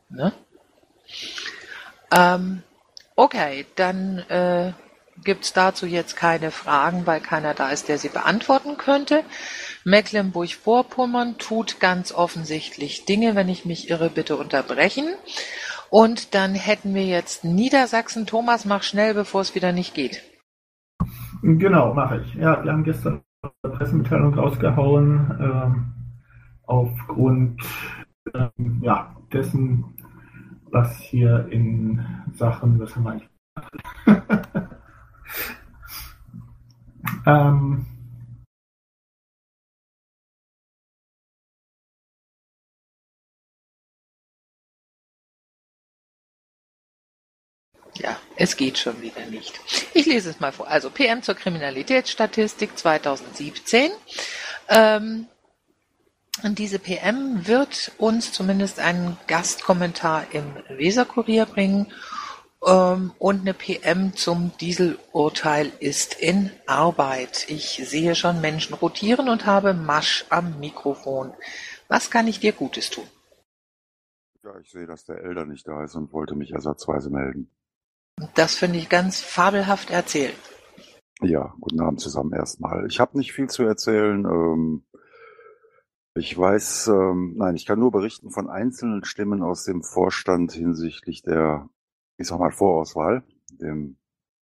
[0.08, 0.32] Ne?
[2.10, 2.62] Ähm,
[3.16, 4.72] okay, dann äh,
[5.24, 9.24] gibt dazu jetzt keine Fragen, weil keiner da ist, der sie beantworten könnte.
[9.84, 15.06] Mecklenburg-Vorpommern tut ganz offensichtlich Dinge, wenn ich mich irre, bitte unterbrechen.
[15.90, 18.26] Und dann hätten wir jetzt Niedersachsen.
[18.26, 20.22] Thomas, mach schnell, bevor es wieder nicht geht.
[21.42, 22.34] Genau, mache ich.
[22.34, 23.22] Ja, wir haben gestern
[23.62, 25.92] eine Pressemitteilung rausgehauen, ähm,
[26.66, 27.62] aufgrund
[28.34, 29.96] ähm, ja, dessen,
[30.70, 33.28] was hier in Sachen, was haben wir eigentlich
[37.26, 37.86] ähm,
[48.00, 49.58] Ja, es geht schon wieder nicht.
[49.92, 50.68] Ich lese es mal vor.
[50.68, 53.90] Also PM zur Kriminalitätsstatistik 2017.
[54.68, 55.26] Ähm,
[56.44, 61.92] diese PM wird uns zumindest einen Gastkommentar im Weserkurier bringen.
[62.66, 67.46] Ähm, und eine PM zum Dieselurteil ist in Arbeit.
[67.48, 71.32] Ich sehe schon Menschen rotieren und habe Masch am Mikrofon.
[71.88, 73.06] Was kann ich dir Gutes tun?
[74.44, 77.50] Ja, ich sehe, dass der Elder nicht da ist und wollte mich ersatzweise melden.
[78.34, 80.34] Das finde ich ganz fabelhaft erzählt.
[81.20, 82.86] Ja, guten Abend zusammen erstmal.
[82.86, 84.24] Ich habe nicht viel zu erzählen.
[84.24, 84.84] Ähm,
[86.18, 91.22] ich weiß, ähm, nein, ich kann nur berichten von einzelnen Stimmen aus dem Vorstand hinsichtlich
[91.22, 91.68] der,
[92.16, 93.96] ich sag mal, Vorauswahl, dem,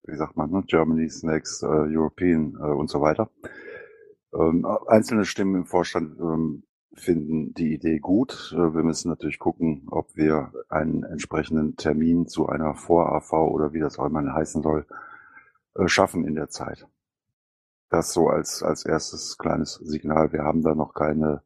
[0.04, 3.30] wie sagt man, ne, Germany's Next uh, European uh, und so weiter.
[4.34, 8.52] Ähm, einzelne Stimmen im Vorstand ähm, finden die Idee gut.
[8.54, 13.80] Äh, wir müssen natürlich gucken, ob wir einen entsprechenden Termin zu einer Vor-AV oder wie
[13.80, 14.86] das auch immer heißen soll,
[15.74, 16.86] äh, schaffen in der Zeit.
[17.88, 20.32] Das so als, als erstes kleines Signal.
[20.32, 21.42] Wir haben da noch keine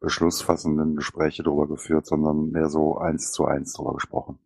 [0.00, 4.38] beschlussfassenden Gespräche drüber geführt, sondern mehr so eins zu eins drüber gesprochen.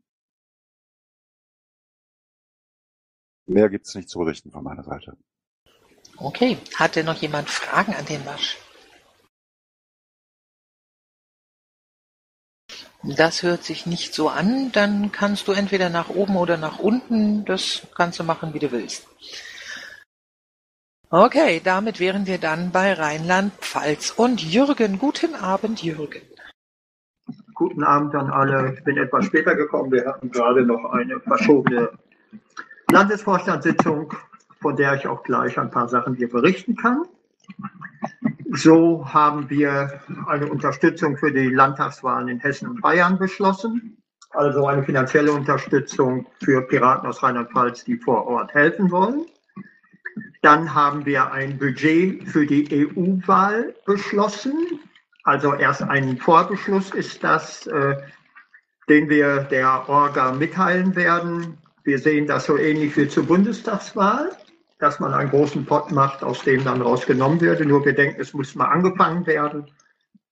[3.47, 5.17] Mehr gibt's nicht zu berichten von meiner Seite.
[6.17, 6.59] Okay.
[6.77, 8.59] Hatte noch jemand Fragen an den Wasch?
[13.03, 14.73] Das hört sich nicht so an.
[14.73, 17.45] Dann kannst du entweder nach oben oder nach unten.
[17.45, 19.07] Das kannst du machen, wie du willst.
[21.17, 24.99] Okay, damit wären wir dann bei Rheinland-Pfalz und Jürgen.
[24.99, 26.23] Guten Abend, Jürgen.
[27.55, 28.75] Guten Abend an alle.
[28.75, 29.93] Ich bin etwas später gekommen.
[29.93, 31.91] Wir hatten gerade noch eine verschobene
[32.91, 34.13] Landesvorstandssitzung,
[34.61, 37.05] von der ich auch gleich ein paar Sachen hier berichten kann.
[38.51, 43.99] So haben wir eine Unterstützung für die Landtagswahlen in Hessen und Bayern beschlossen.
[44.31, 49.27] Also eine finanzielle Unterstützung für Piraten aus Rheinland-Pfalz, die vor Ort helfen wollen.
[50.43, 54.81] Dann haben wir ein Budget für die EU-Wahl beschlossen.
[55.25, 57.97] Also erst ein Vorbeschluss ist das, äh,
[58.89, 61.59] den wir der Orga mitteilen werden.
[61.83, 64.31] Wir sehen das so ähnlich wie zur Bundestagswahl
[64.85, 67.65] dass man einen großen Pot macht, aus dem dann rausgenommen würde.
[67.65, 69.71] Nur wir denken, es muss mal angefangen werden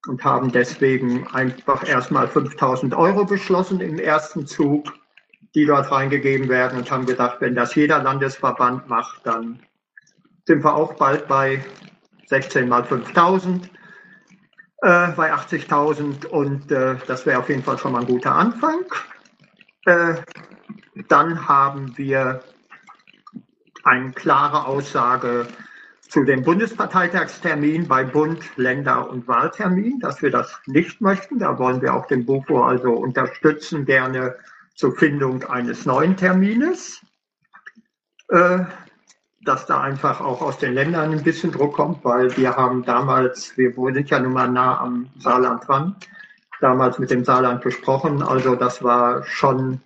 [0.06, 4.92] und haben deswegen einfach erstmal 5000 Euro beschlossen im ersten Zug,
[5.54, 9.60] die dort reingegeben werden und haben gedacht, wenn das jeder Landesverband macht, dann
[10.44, 11.64] sind wir auch bald bei
[12.26, 13.66] 16 mal 5000,
[14.82, 18.84] äh, bei 80.000 und äh, das wäre auf jeden Fall schon mal ein guter Anfang.
[19.84, 20.14] Äh,
[21.08, 22.42] dann haben wir
[23.84, 25.46] eine klare Aussage
[26.00, 31.38] zu dem Bundesparteitagstermin bei Bund, Länder und Wahltermin, dass wir das nicht möchten.
[31.38, 34.36] Da wollen wir auch den BUFO also unterstützen, gerne
[34.74, 37.00] zur Findung eines neuen Termines.
[39.44, 43.56] Dass da einfach auch aus den Ländern ein bisschen Druck kommt, weil wir haben damals,
[43.56, 45.96] wir sind ja nun mal nah am Saarland dran,
[46.60, 48.22] damals mit dem Saarland gesprochen.
[48.22, 49.80] Also das war schon,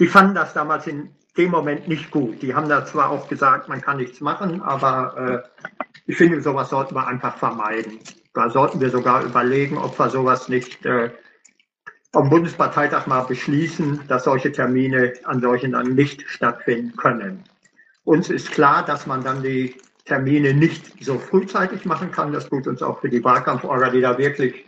[0.00, 2.42] die fanden das damals in dem Moment nicht gut.
[2.42, 5.68] Die haben da zwar auch gesagt, man kann nichts machen, aber äh,
[6.06, 7.98] ich finde, sowas sollten wir einfach vermeiden.
[8.34, 11.10] Da sollten wir sogar überlegen, ob wir sowas nicht äh,
[12.12, 17.44] am Bundesparteitag mal beschließen, dass solche Termine an solchen dann nicht stattfinden können.
[18.04, 22.32] Uns ist klar, dass man dann die Termine nicht so frühzeitig machen kann.
[22.32, 24.66] Das tut uns auch für die Wahlkampforga, die da wirklich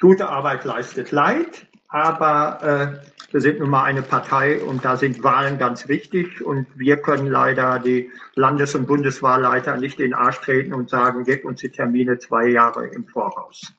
[0.00, 1.66] gute Arbeit leistet, leid.
[1.88, 6.44] Aber äh, wir sind nun mal eine Partei und da sind Wahlen ganz wichtig.
[6.44, 11.24] Und wir können leider die Landes- und Bundeswahlleiter nicht in den Arsch treten und sagen,
[11.24, 13.72] gebt uns die Termine zwei Jahre im Voraus.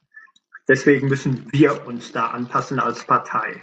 [0.68, 3.62] Deswegen müssen wir uns da anpassen als Partei.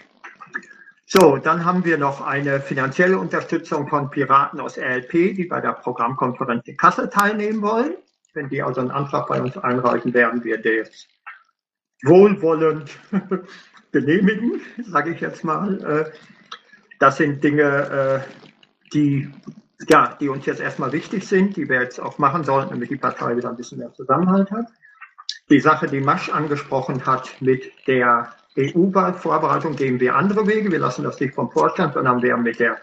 [1.06, 5.72] So, dann haben wir noch eine finanzielle Unterstützung von Piraten aus RLP, die bei der
[5.72, 7.94] Programmkonferenz in Kassel teilnehmen wollen.
[8.34, 11.06] Wenn die also einen Antrag bei uns einreichen, werden wir das
[12.04, 12.90] wohlwollend
[13.92, 15.82] genehmigen, sage ich jetzt mal.
[15.84, 16.12] Äh,
[16.98, 18.20] das sind Dinge, äh,
[18.94, 19.30] die,
[19.88, 22.96] ja, die uns jetzt erstmal wichtig sind, die wir jetzt auch machen sollten, damit die
[22.96, 24.66] Partei wieder ein bisschen mehr Zusammenhalt hat.
[25.50, 30.70] Die Sache, die Masch angesprochen hat mit der EU-Wahlvorbereitung gehen wir andere Wege.
[30.70, 32.78] Wir lassen das nicht vom Vorstand, sondern wir haben mit der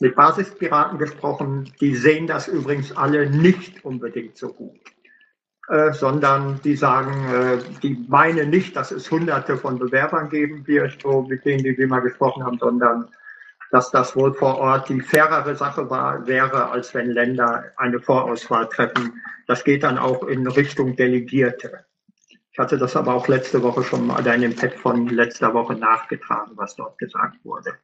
[0.00, 1.72] mit Basispiraten gesprochen.
[1.80, 4.76] Die sehen das übrigens alle nicht unbedingt so gut,
[5.68, 11.00] äh, sondern die sagen, äh, die meinen nicht, dass es hunderte von Bewerbern geben wird,
[11.00, 13.08] so mit denen, die wir mal gesprochen haben, sondern
[13.70, 18.68] dass das wohl vor Ort die fairere Sache war, wäre, als wenn Länder eine Vorauswahl
[18.68, 19.20] treffen.
[19.48, 21.83] Das geht dann auch in Richtung Delegierte.
[22.54, 25.74] Ich hatte das aber auch letzte Woche schon mal in dem Pad von letzter Woche
[25.74, 27.74] nachgetragen, was dort gesagt wurde.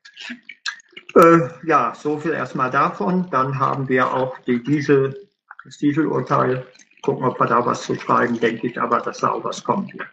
[1.17, 3.29] Äh, ja, so viel erstmal davon.
[3.33, 5.29] Dann haben wir auch die Diesel,
[5.65, 6.65] das Dieselurteil.
[7.03, 10.07] Gucken, ob wir da was zu schreiben, denke ich aber, dass da auch was wird.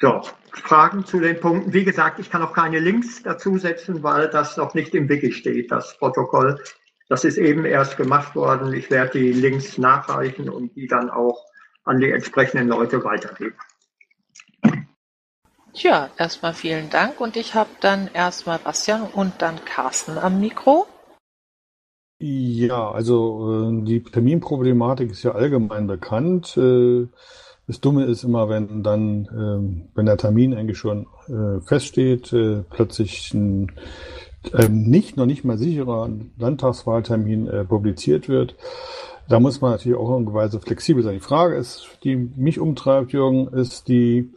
[0.00, 0.22] So,
[0.54, 1.74] Fragen zu den Punkten.
[1.74, 5.32] Wie gesagt, ich kann auch keine Links dazu setzen, weil das noch nicht im Wiki
[5.32, 6.58] steht, das Protokoll.
[7.10, 8.72] Das ist eben erst gemacht worden.
[8.72, 11.44] Ich werde die Links nachreichen und die dann auch
[11.88, 13.56] an die entsprechenden Leute weitergeben.
[15.72, 20.86] Tja, erstmal vielen Dank und ich habe dann erstmal Bastian und dann Carsten am Mikro.
[22.20, 26.56] Ja, also äh, die Terminproblematik ist ja allgemein bekannt.
[26.56, 27.06] Äh,
[27.68, 32.34] das Dumme ist immer, wenn dann, äh, wenn der Termin eigentlich schon äh, feststeht,
[32.70, 33.70] plötzlich ein
[34.52, 38.56] ähm, nicht, noch nicht mal sicherer Landtagswahltermin publiziert wird.
[39.28, 41.14] Da muss man natürlich auch in Weise flexibel sein.
[41.14, 44.32] Die Frage ist, die mich umtreibt, Jürgen, ist die,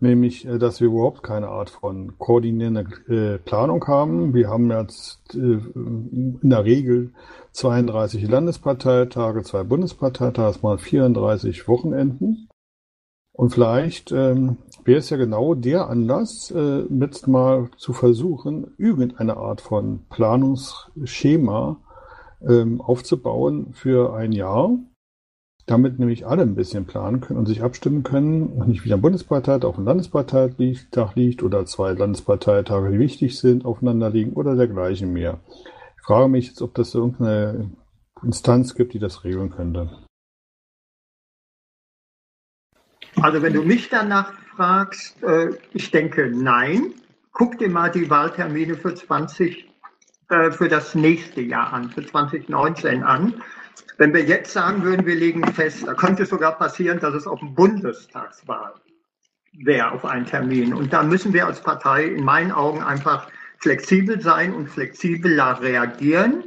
[0.00, 4.34] nämlich, äh, dass wir überhaupt keine Art von koordinierender äh, Planung haben.
[4.34, 7.12] Wir haben jetzt äh, in der Regel
[7.52, 12.48] 32 Landesparteitage, zwei Bundesparteitage, mal 34 Wochenenden.
[13.34, 19.36] Und vielleicht ähm, wäre es ja genau der Anlass, äh, jetzt mal zu versuchen, irgendeine
[19.36, 21.78] Art von Planungsschema
[22.48, 24.78] ähm, aufzubauen für ein Jahr,
[25.66, 29.02] damit nämlich alle ein bisschen planen können und sich abstimmen können und nicht wieder ein
[29.02, 35.12] Bundesparteitag auf dem Landesparteitag liegt oder zwei Landesparteitage, die wichtig sind, aufeinander liegen oder dergleichen
[35.12, 35.40] mehr.
[35.96, 37.70] Ich frage mich jetzt, ob das irgendeine
[38.22, 39.90] Instanz gibt, die das regeln könnte.
[43.20, 46.94] Also wenn du mich danach fragst, äh, ich denke nein.
[47.32, 49.71] Guck dir mal die Wahltermine für 20 äh,
[50.52, 53.42] für das nächste Jahr an, für 2019 an.
[53.98, 57.26] Wenn wir jetzt sagen würden, wir legen fest, da könnte es sogar passieren, dass es
[57.26, 58.74] auf dem Bundestagswahl
[59.52, 60.72] wäre, auf einen Termin.
[60.72, 66.44] Und da müssen wir als Partei in meinen Augen einfach flexibel sein und flexibler reagieren.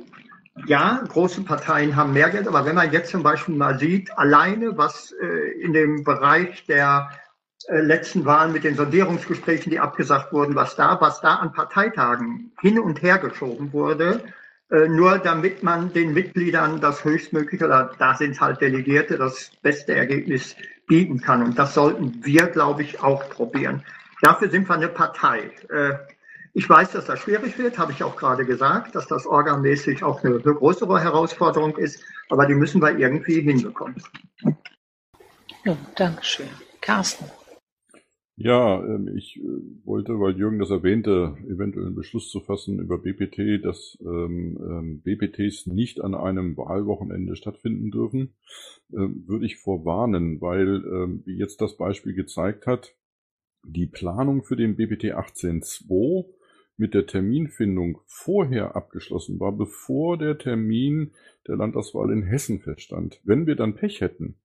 [0.65, 4.77] Ja, große Parteien haben mehr Geld, aber wenn man jetzt zum Beispiel mal sieht, alleine
[4.77, 7.24] was äh, in dem Bereich der äh,
[7.69, 12.79] letzten Wahlen mit den Sondierungsgesprächen, die abgesagt wurden, was da, was da an Parteitagen hin
[12.79, 14.23] und her geschoben wurde,
[14.71, 19.93] äh, nur damit man den Mitgliedern das höchstmögliche, oder da sind halt Delegierte, das beste
[19.95, 20.55] Ergebnis
[20.87, 21.43] bieten kann.
[21.43, 23.83] Und das sollten wir, glaube ich, auch probieren.
[24.21, 25.51] Dafür sind wir eine Partei.
[25.69, 25.93] Äh,
[26.53, 30.23] ich weiß, dass das schwierig wird, habe ich auch gerade gesagt, dass das organmäßig auch
[30.23, 34.01] eine, eine größere Herausforderung ist, aber die müssen wir irgendwie hinbekommen.
[35.65, 36.47] Ja, Dankeschön.
[36.79, 37.25] Carsten.
[38.37, 39.43] Ja, ähm, ich äh,
[39.85, 45.01] wollte, weil Jürgen das erwähnte, eventuell einen Beschluss zu fassen über BPT, dass ähm, ähm,
[45.01, 48.33] BPTs nicht an einem Wahlwochenende stattfinden dürfen,
[48.89, 50.83] würde ich vorwarnen, weil,
[51.25, 52.95] wie jetzt das Beispiel gezeigt hat,
[53.63, 56.25] die Planung für den BPT 18.2
[56.77, 61.11] mit der Terminfindung vorher abgeschlossen war, bevor der Termin
[61.47, 63.19] der Landtagswahl in Hessen feststand.
[63.23, 64.35] Wenn wir dann Pech hätten,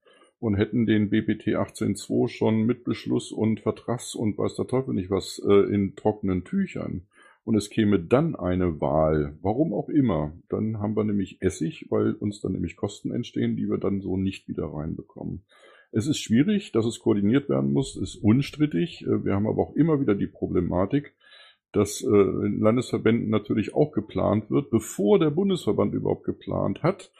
[0.41, 5.11] und hätten den BPT 18.2 schon mit Beschluss und Vertrags und weiß der Teufel nicht
[5.11, 7.07] was äh, in trockenen Tüchern
[7.45, 12.13] und es käme dann eine Wahl, warum auch immer, dann haben wir nämlich Essig, weil
[12.13, 15.45] uns dann nämlich Kosten entstehen, die wir dann so nicht wieder reinbekommen.
[15.91, 19.03] Es ist schwierig, dass es koordiniert werden muss, ist unstrittig.
[19.03, 21.15] Äh, wir haben aber auch immer wieder die Problematik,
[21.73, 27.13] dass äh, in Landesverbänden natürlich auch geplant wird, bevor der Bundesverband überhaupt geplant hat.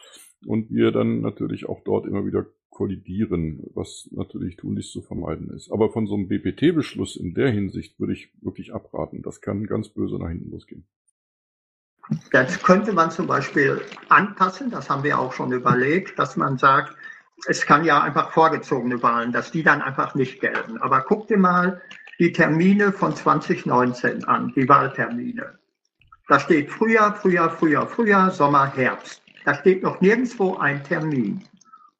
[0.45, 5.71] Und wir dann natürlich auch dort immer wieder kollidieren, was natürlich tunlichst zu vermeiden ist.
[5.71, 9.21] Aber von so einem BPT-Beschluss in der Hinsicht würde ich wirklich abraten.
[9.21, 10.87] Das kann ganz böse nach hinten losgehen.
[12.31, 16.95] Das könnte man zum Beispiel anpassen, das haben wir auch schon überlegt, dass man sagt,
[17.47, 20.77] es kann ja einfach vorgezogene Wahlen, dass die dann einfach nicht gelten.
[20.79, 21.81] Aber guck dir mal
[22.19, 25.57] die Termine von 2019 an, die Wahltermine.
[26.27, 29.21] Da steht Frühjahr, Frühjahr, Frühjahr, Frühjahr, Sommer, Herbst.
[29.43, 31.43] Da steht noch nirgendwo ein Termin.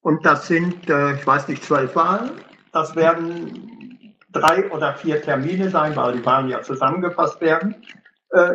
[0.01, 2.31] Und das sind, äh, ich weiß nicht, zwölf Wahlen.
[2.71, 7.75] Das werden drei oder vier Termine sein, weil die Wahlen ja zusammengefasst werden.
[8.29, 8.53] Äh,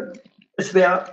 [0.56, 1.04] es wäre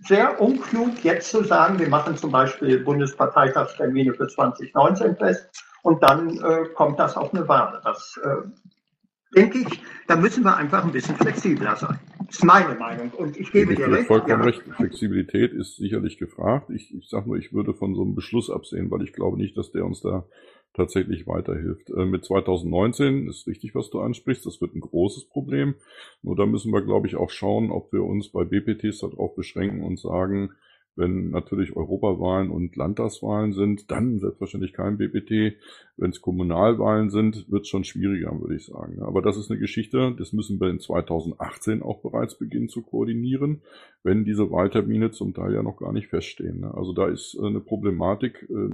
[0.00, 5.48] sehr unklug, jetzt zu sagen, wir machen zum Beispiel Bundesparteitagstermine für 2019 fest
[5.82, 7.80] und dann äh, kommt das auf eine Wahl.
[7.84, 11.98] Das äh, denke ich, da müssen wir einfach ein bisschen flexibler sein.
[12.26, 13.10] Das ist meine Meinung.
[13.10, 14.06] Und ich gebe dir recht.
[14.06, 14.46] Vollkommen ja.
[14.46, 14.62] recht.
[14.76, 16.70] Flexibilität ist sicherlich gefragt.
[16.70, 19.56] Ich, ich sage nur, ich würde von so einem Beschluss absehen, weil ich glaube nicht,
[19.56, 20.26] dass der uns da
[20.74, 21.90] tatsächlich weiterhilft.
[21.90, 24.44] Äh, mit 2019 ist richtig, was du ansprichst.
[24.44, 25.74] Das wird ein großes Problem.
[26.22, 29.82] Nur da müssen wir, glaube ich, auch schauen, ob wir uns bei BPTs darauf beschränken
[29.82, 30.50] und sagen,
[30.96, 35.58] wenn natürlich Europawahlen und Landtagswahlen sind, dann selbstverständlich kein BPT.
[35.98, 39.00] Wenn es Kommunalwahlen sind, wird es schon schwieriger, würde ich sagen.
[39.02, 43.60] Aber das ist eine Geschichte, das müssen wir in 2018 auch bereits beginnen zu koordinieren,
[44.02, 46.60] wenn diese Wahltermine zum Teil ja noch gar nicht feststehen.
[46.60, 46.74] Ne?
[46.74, 48.70] Also da ist äh, eine Problematik, äh,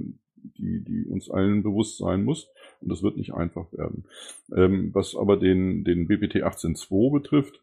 [0.57, 2.49] die, die uns allen bewusst sein muss.
[2.81, 4.05] Und das wird nicht einfach werden.
[4.53, 7.62] Ähm, was aber den, den BPT 18.2 betrifft,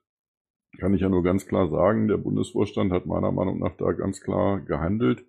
[0.79, 4.21] kann ich ja nur ganz klar sagen, der Bundesvorstand hat meiner Meinung nach da ganz
[4.21, 5.25] klar gehandelt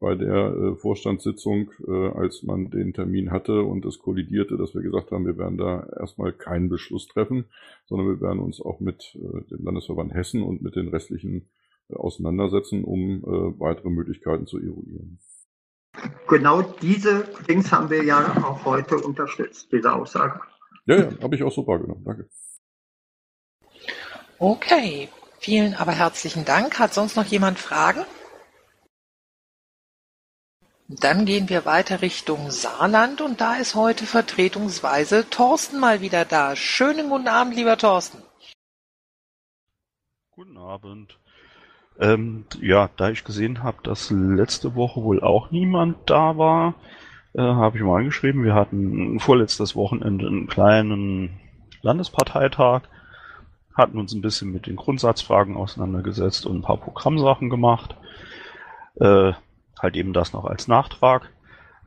[0.00, 4.82] bei der äh, Vorstandssitzung, äh, als man den Termin hatte und es kollidierte, dass wir
[4.82, 7.46] gesagt haben, wir werden da erstmal keinen Beschluss treffen,
[7.86, 11.48] sondern wir werden uns auch mit äh, dem Landesverband Hessen und mit den restlichen
[11.90, 13.22] auseinandersetzen, um
[13.58, 15.18] weitere Möglichkeiten zu eruieren.
[16.28, 20.38] Genau diese Dings haben wir ja auch heute unterstützt, diese Aussage.
[20.84, 22.04] Ja, ja, habe ich auch so wahrgenommen.
[22.04, 22.28] Danke.
[24.40, 25.08] Okay,
[25.40, 26.78] vielen aber herzlichen Dank.
[26.78, 28.04] Hat sonst noch jemand Fragen?
[30.86, 36.54] Dann gehen wir weiter Richtung Saarland und da ist heute vertretungsweise Thorsten mal wieder da.
[36.54, 38.22] Schönen guten Abend, lieber Thorsten.
[40.30, 41.18] Guten Abend.
[41.98, 46.76] Ähm, ja, da ich gesehen habe, dass letzte Woche wohl auch niemand da war,
[47.34, 48.44] äh, habe ich mal angeschrieben.
[48.44, 51.40] Wir hatten vorletztes Wochenende einen kleinen
[51.82, 52.82] Landesparteitag
[53.78, 57.96] hatten uns ein bisschen mit den Grundsatzfragen auseinandergesetzt und ein paar Programmsachen gemacht.
[59.00, 59.32] Äh,
[59.80, 61.30] halt eben das noch als Nachtrag.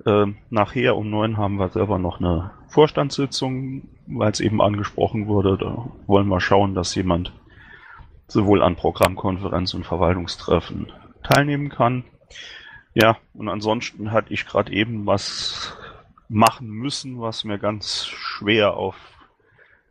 [0.06, 5.58] Äh, nachher um neun haben wir selber noch eine Vorstandssitzung, weil es eben angesprochen wurde.
[5.58, 7.34] Da wollen wir schauen, dass jemand
[8.28, 10.92] sowohl an Programmkonferenz und Verwaltungstreffen
[11.24, 12.06] teilnehmen kann.
[12.94, 15.78] Ja, und ansonsten hatte ich gerade eben was
[16.30, 18.96] machen müssen, was mir ganz schwer auf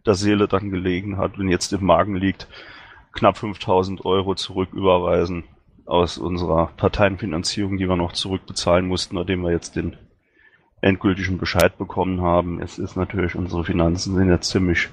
[0.06, 2.48] der Seele dann gelegen hat und jetzt im Magen liegt,
[3.12, 5.44] knapp 5000 Euro zurücküberweisen
[5.86, 9.96] aus unserer Parteienfinanzierung, die wir noch zurückbezahlen mussten, nachdem wir jetzt den
[10.80, 12.62] endgültigen Bescheid bekommen haben.
[12.62, 14.88] Es ist natürlich, unsere Finanzen sind jetzt ziemlich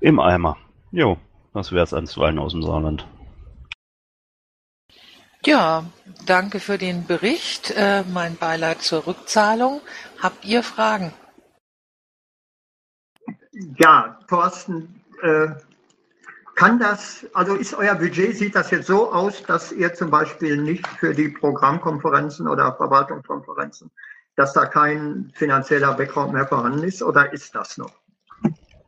[0.00, 0.56] im Eimer.
[0.92, 1.16] Jo,
[1.54, 3.06] das wäre es einstweilen aus dem Saarland.
[5.44, 5.84] Ja,
[6.26, 7.70] danke für den Bericht.
[7.70, 9.80] Äh, mein Beileid zur Rückzahlung.
[10.20, 11.12] Habt ihr Fragen?
[13.78, 15.48] Ja, Thorsten, äh,
[16.56, 20.56] kann das, also ist euer Budget, sieht das jetzt so aus, dass ihr zum Beispiel
[20.56, 23.90] nicht für die Programmkonferenzen oder Verwaltungskonferenzen,
[24.36, 27.92] dass da kein finanzieller Background mehr vorhanden ist oder ist das noch?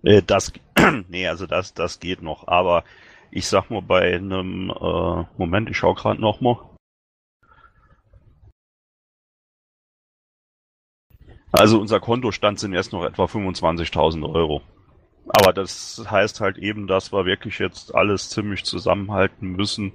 [0.03, 0.53] Äh, das,
[1.09, 2.85] nee, also das, das geht noch, aber
[3.31, 6.41] ich sag mal bei einem, äh, Moment, ich schau gerade noch
[11.53, 14.63] Also unser Kontostand sind jetzt noch etwa 25.000 Euro.
[15.31, 19.93] aber das heißt halt eben, dass wir wirklich jetzt alles ziemlich zusammenhalten müssen.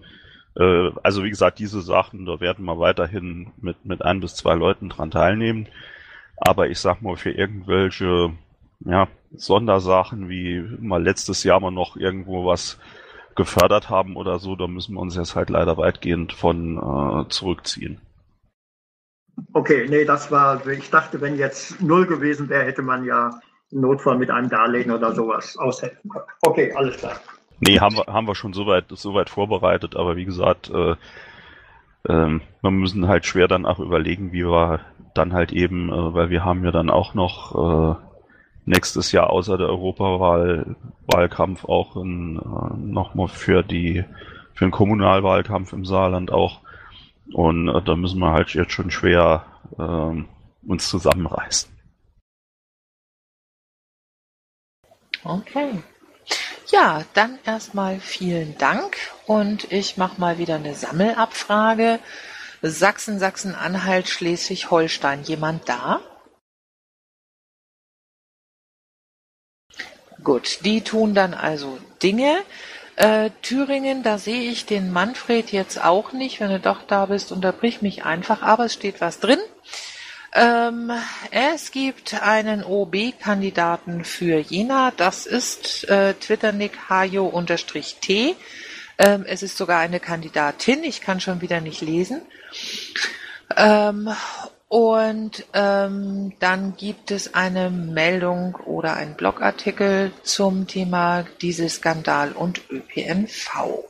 [0.56, 4.54] Äh, also wie gesagt, diese Sachen, da werden wir weiterhin mit, mit ein bis zwei
[4.56, 5.68] Leuten dran teilnehmen.
[6.38, 8.34] Aber ich sag mal, für irgendwelche
[8.86, 12.80] ja, Sondersachen, wie mal letztes Jahr mal noch irgendwo was
[13.36, 18.00] gefördert haben oder so, da müssen wir uns jetzt halt leider weitgehend von äh, zurückziehen.
[19.54, 23.40] Okay, nee, das war, ich dachte, wenn jetzt null gewesen wäre, hätte man ja
[23.72, 26.26] im Notfall mit einem Darlehen oder sowas aushelfen können.
[26.42, 27.14] Okay, alles klar.
[27.60, 30.96] Nee, haben wir, haben wir schon soweit, soweit vorbereitet, aber wie gesagt, äh,
[32.08, 34.82] ähm, wir müssen halt schwer dann auch überlegen, wie wir
[35.14, 37.96] dann halt eben, äh, weil wir haben ja dann auch noch äh,
[38.66, 40.76] nächstes Jahr außer der Europawahl
[41.08, 44.04] Wahlkampf auch äh, nochmal für die
[44.54, 46.62] für den Kommunalwahlkampf im Saarland auch.
[47.32, 49.46] Und äh, da müssen wir halt jetzt schon schwer
[49.78, 51.72] äh, uns zusammenreißen.
[55.24, 55.82] Okay.
[56.68, 62.00] Ja, dann erstmal vielen Dank und ich mache mal wieder eine Sammelabfrage.
[62.62, 65.24] Sachsen, Sachsen-Anhalt, Schleswig-Holstein.
[65.24, 66.02] Jemand da?
[70.24, 72.38] Gut, die tun dann also Dinge.
[72.96, 76.40] Äh, Thüringen, da sehe ich den Manfred jetzt auch nicht.
[76.40, 79.40] Wenn du doch da bist, unterbrich mich einfach, aber es steht was drin.
[80.36, 80.92] Ähm,
[81.32, 84.92] es gibt einen OB-Kandidaten für Jena.
[84.96, 88.36] Das ist äh, Twitternick Hajo-T.
[88.98, 90.84] Ähm, es ist sogar eine Kandidatin.
[90.84, 92.22] Ich kann schon wieder nicht lesen.
[93.56, 94.10] Ähm,
[94.74, 103.84] und ähm, dann gibt es eine Meldung oder einen Blogartikel zum Thema Dieselskandal und ÖPNV.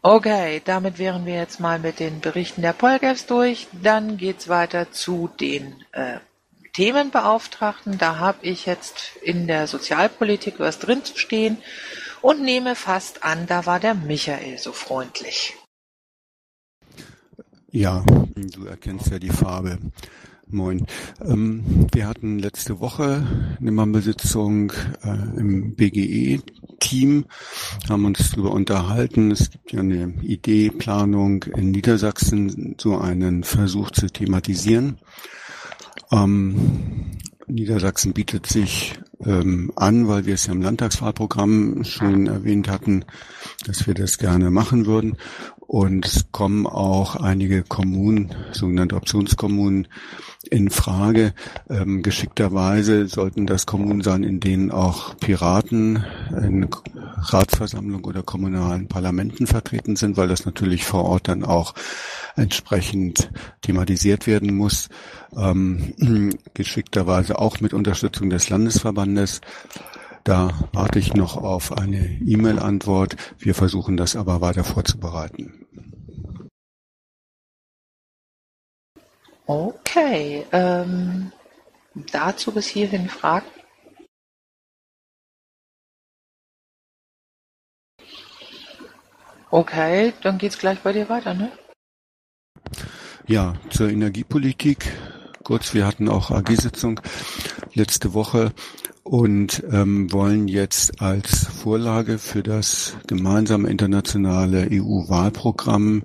[0.00, 3.66] Okay, damit wären wir jetzt mal mit den Berichten der Polgefs durch.
[3.72, 6.20] Dann geht's weiter zu den äh,
[6.72, 7.98] Themenbeauftragten.
[7.98, 11.58] Da habe ich jetzt in der Sozialpolitik was drin zu stehen
[12.22, 15.58] und nehme fast an, da war der Michael so freundlich.
[17.74, 18.04] Ja,
[18.36, 19.78] du erkennst ja die Farbe.
[20.46, 20.86] Moin.
[21.24, 23.26] Ähm, wir hatten letzte Woche
[23.58, 27.24] eine Mammelsitzung äh, im BGE-Team,
[27.88, 29.30] haben uns darüber unterhalten.
[29.30, 34.98] Es gibt ja eine Idee, Planung in Niedersachsen, so einen Versuch zu thematisieren.
[36.10, 37.16] Ähm,
[37.46, 43.04] Niedersachsen bietet sich ähm, an, weil wir es ja im Landtagswahlprogramm schon erwähnt hatten,
[43.66, 45.16] dass wir das gerne machen würden.
[45.72, 49.88] Und es kommen auch einige Kommunen, sogenannte Optionskommunen,
[50.50, 51.32] in Frage.
[51.70, 56.68] Ähm, geschickterweise sollten das Kommunen sein, in denen auch Piraten in
[57.16, 61.72] Ratsversammlung oder kommunalen Parlamenten vertreten sind, weil das natürlich vor Ort dann auch
[62.36, 63.30] entsprechend
[63.62, 64.90] thematisiert werden muss.
[65.34, 65.94] Ähm,
[66.52, 69.40] geschickterweise auch mit Unterstützung des Landesverbandes.
[70.24, 73.16] Da warte ich noch auf eine E-Mail-Antwort.
[73.38, 75.66] Wir versuchen das aber weiter vorzubereiten.
[79.46, 81.32] Okay, ähm,
[82.12, 83.46] dazu bis hierhin Fragen?
[89.50, 91.52] Okay, dann geht's gleich bei dir weiter, ne?
[93.26, 94.90] Ja, zur Energiepolitik.
[95.42, 97.00] Kurz, wir hatten auch AG-Sitzung
[97.74, 98.52] letzte Woche
[99.02, 106.04] und ähm, wollen jetzt als Vorlage für das gemeinsame internationale EU-Wahlprogramm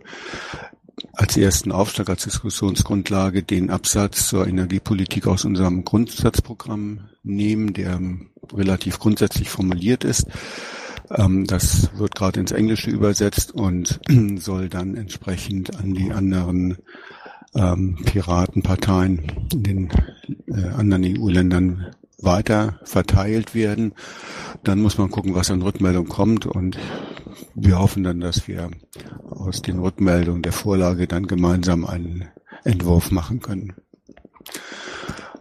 [1.13, 7.99] als ersten Aufschlag, als Diskussionsgrundlage den Absatz zur Energiepolitik aus unserem Grundsatzprogramm nehmen, der
[8.53, 10.27] relativ grundsätzlich formuliert ist.
[11.09, 13.99] Ähm, das wird gerade ins Englische übersetzt und
[14.37, 16.77] soll dann entsprechend an die anderen
[17.55, 19.89] ähm, Piratenparteien in den
[20.47, 23.93] äh, anderen EU-Ländern weiter verteilt werden.
[24.63, 26.77] Dann muss man gucken, was an Rückmeldung kommt und
[27.53, 28.71] wir hoffen dann, dass wir
[29.29, 32.27] aus den Rückmeldungen der Vorlage dann gemeinsam einen
[32.63, 33.73] Entwurf machen können.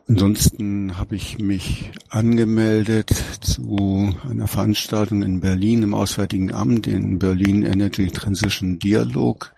[0.08, 7.64] Ansonsten habe ich mich angemeldet zu einer Veranstaltung in Berlin im Auswärtigen Amt, den Berlin
[7.64, 9.52] Energy Transition Dialog.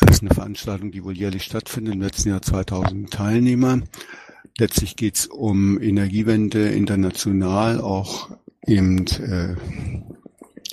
[0.00, 3.82] Das ist eine Veranstaltung, die wohl jährlich stattfindet, im letzten Jahr 2000 Teilnehmer.
[4.58, 8.30] Letztlich geht es um Energiewende international, auch
[8.66, 9.56] eben äh,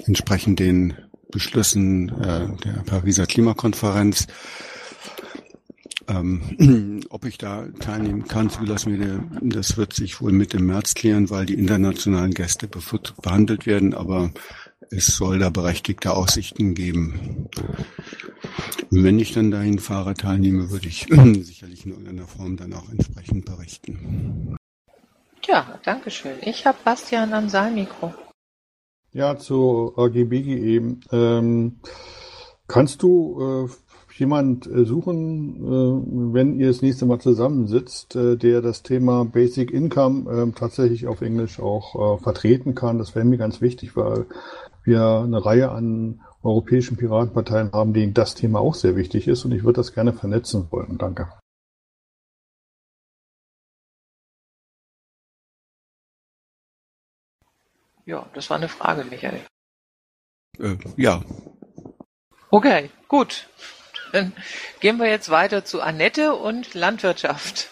[0.05, 0.93] entsprechend den
[1.31, 4.27] Beschlüssen äh, der Pariser Klimakonferenz.
[6.07, 10.93] Ähm, ob ich da teilnehmen kann, zulassen wir, das wird sich wohl mit im März
[10.93, 12.69] klären, weil die internationalen Gäste
[13.21, 14.31] behandelt werden, aber
[14.91, 17.49] es soll da berechtigte Aussichten geben.
[18.89, 21.07] Wenn ich dann dahin fahre, teilnehme, würde ich
[21.43, 24.55] sicherlich in irgendeiner Form dann auch entsprechend berichten.
[25.45, 26.37] Ja, danke schön.
[26.41, 28.13] Ich habe Bastian am Saalmikro.
[29.13, 30.99] Ja, zu AGBG eben.
[31.11, 31.79] Ähm,
[32.67, 33.86] kannst du äh,
[34.19, 39.71] jemand äh, suchen, äh, wenn ihr das nächste Mal zusammensitzt, äh, der das Thema Basic
[39.71, 42.97] Income äh, tatsächlich auf Englisch auch vertreten kann?
[42.97, 44.25] Das wäre mir ganz wichtig, weil
[44.83, 49.51] wir eine Reihe an europäischen Piratenparteien haben, denen das Thema auch sehr wichtig ist und
[49.51, 50.97] ich würde das gerne vernetzen wollen.
[50.97, 51.29] Danke.
[58.05, 59.41] Ja, das war eine Frage, Michael.
[60.59, 61.21] Äh, ja.
[62.49, 63.49] Okay, gut.
[64.11, 64.33] Dann
[64.79, 67.69] gehen wir jetzt weiter zu Annette und Landwirtschaft.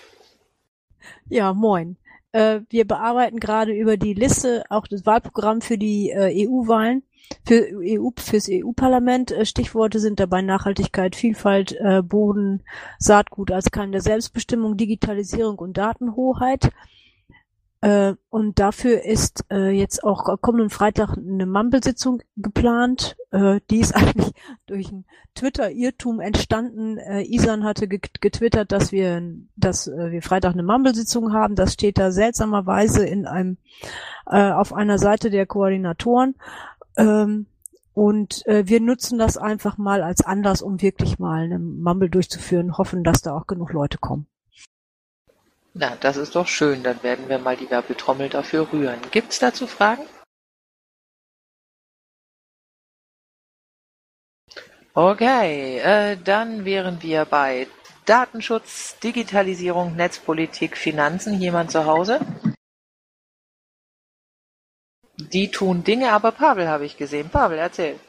[1.27, 1.97] Ja, moin.
[2.35, 7.03] Äh, wir bearbeiten gerade über die Liste auch das Wahlprogramm für die äh, EU-Wahlen,
[7.47, 9.31] für EU, fürs EU-Parlament.
[9.31, 12.63] Äh, Stichworte sind dabei Nachhaltigkeit, Vielfalt, Boden,
[12.99, 16.71] Saatgut als Keim der Selbstbestimmung, Digitalisierung und Datenhoheit.
[17.85, 23.15] Äh, und dafür ist äh, jetzt auch kommenden Freitag eine Mumble-Sitzung geplant.
[23.29, 24.31] Äh, die ist eigentlich
[24.65, 25.05] durch ein
[25.35, 26.97] Twitter-Irrtum entstanden.
[26.97, 29.21] Äh, Isan hatte getwittert, dass wir,
[29.55, 31.53] dass äh, wir Freitag eine Mumble-Sitzung haben.
[31.53, 33.57] Das steht da seltsamerweise in einem
[34.25, 36.33] äh, auf einer Seite der Koordinatoren.
[36.97, 37.45] Ähm,
[37.93, 42.79] und äh, wir nutzen das einfach mal als Anlass, um wirklich mal eine Mumble durchzuführen,
[42.79, 44.25] hoffen, dass da auch genug Leute kommen.
[45.77, 46.83] Na, das ist doch schön.
[46.83, 48.99] Dann werden wir mal die Werbetrommel dafür rühren.
[49.11, 50.07] Gibt's dazu Fragen?
[54.93, 57.67] Okay, äh, dann wären wir bei
[58.05, 61.41] Datenschutz, Digitalisierung, Netzpolitik, Finanzen.
[61.41, 62.21] Jemand zu Hause?
[65.17, 67.29] Die tun Dinge, aber Pavel habe ich gesehen.
[67.29, 67.99] Pavel, erzähl.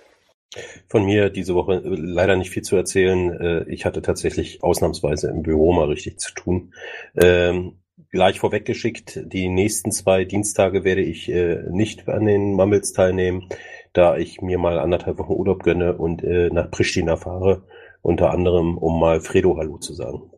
[0.88, 3.30] Von mir diese Woche äh, leider nicht viel zu erzählen.
[3.40, 6.74] Äh, ich hatte tatsächlich ausnahmsweise im Büro mal richtig zu tun.
[7.16, 7.78] Ähm,
[8.11, 13.48] gleich vorweggeschickt, die nächsten zwei Dienstage werde ich äh, nicht an den Mumbles teilnehmen,
[13.92, 17.62] da ich mir mal anderthalb Wochen Urlaub gönne und nach Pristina fahre,
[18.02, 20.30] unter anderem, um mal Fredo Hallo zu sagen.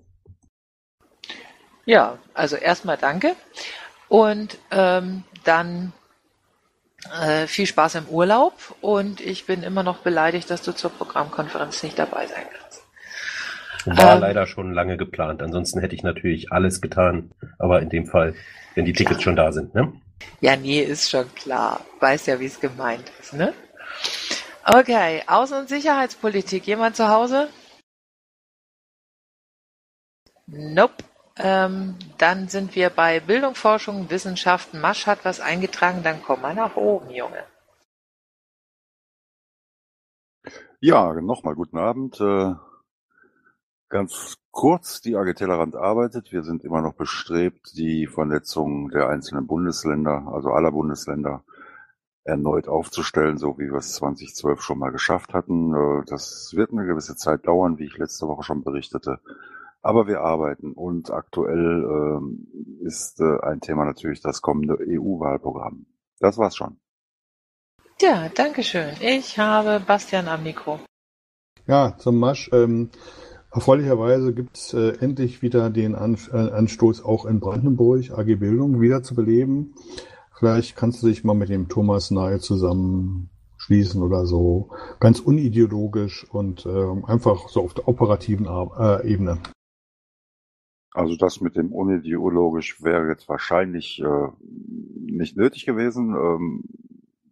[1.85, 3.35] Ja, also erstmal danke.
[4.09, 5.93] Und ähm, dann
[7.23, 11.83] äh, viel Spaß im Urlaub und ich bin immer noch beleidigt, dass du zur Programmkonferenz
[11.83, 12.69] nicht dabei sein kannst.
[13.87, 15.43] War ähm, leider schon lange geplant.
[15.43, 18.35] Ansonsten hätte ich natürlich alles getan, aber in dem Fall,
[18.75, 19.23] wenn die Tickets klar.
[19.23, 19.93] schon da sind, ne?
[20.41, 21.81] Ja, nee, ist schon klar.
[22.01, 23.55] Weiß ja, wie es gemeint ist, ne?
[24.65, 26.67] Okay, Außen- und Sicherheitspolitik.
[26.67, 27.49] Jemand zu Hause?
[30.47, 31.05] Nope.
[31.39, 34.81] Ähm, dann sind wir bei Bildung, Forschung, Wissenschaften.
[34.81, 37.45] Masch hat was eingetragen, dann komm mal nach oben, Junge.
[40.81, 42.21] Ja, nochmal guten Abend.
[42.21, 42.55] Äh,
[43.89, 46.33] ganz kurz, die AG Tellerrand arbeitet.
[46.33, 51.45] Wir sind immer noch bestrebt, die Vernetzung der einzelnen Bundesländer, also aller Bundesländer,
[52.25, 55.75] erneut aufzustellen, so wie wir es 2012 schon mal geschafft hatten.
[55.75, 59.21] Äh, das wird eine gewisse Zeit dauern, wie ich letzte Woche schon berichtete.
[59.83, 62.47] Aber wir arbeiten und aktuell ähm,
[62.85, 65.87] ist äh, ein Thema natürlich das kommende EU-Wahlprogramm.
[66.21, 66.79] Das war's schon.
[68.01, 68.91] Ja, danke schön.
[69.01, 70.79] Ich habe Bastian am Mikro.
[71.67, 72.49] Ja, zum Masch.
[72.53, 72.91] Ähm,
[73.51, 79.03] erfreulicherweise gibt's äh, endlich wieder den An äh, Anstoß auch in Brandenburg, AG Bildung, wieder
[79.03, 79.75] zu beleben.
[80.39, 84.71] Vielleicht kannst du dich mal mit dem Thomas Nahe zusammenschließen oder so.
[85.01, 89.39] Ganz unideologisch und äh, einfach so auf der operativen äh, Ebene.
[90.99, 96.65] Also das mit dem unideologisch wäre jetzt wahrscheinlich äh, nicht nötig gewesen, ähm,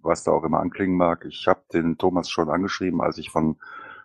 [0.02, 1.24] was da auch immer anklingen mag.
[1.28, 3.56] Ich habe den Thomas schon angeschrieben, als ich von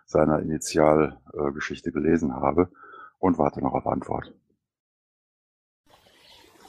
[0.04, 2.72] seiner Initialgeschichte äh, gelesen habe
[3.20, 4.34] und warte noch auf Antwort.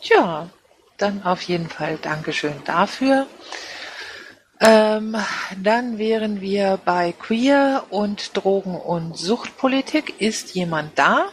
[0.02, 0.52] Ja,
[0.98, 3.26] dann auf jeden Fall Dankeschön dafür.
[4.60, 5.16] Ähm,
[5.64, 10.22] dann wären wir bei Queer und Drogen- und Suchtpolitik.
[10.22, 11.32] Ist jemand da?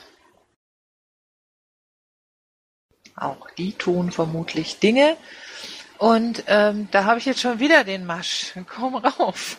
[3.20, 5.16] Auch die tun vermutlich Dinge.
[5.98, 8.54] Und ähm, da habe ich jetzt schon wieder den Masch.
[8.66, 9.58] Komm rauf.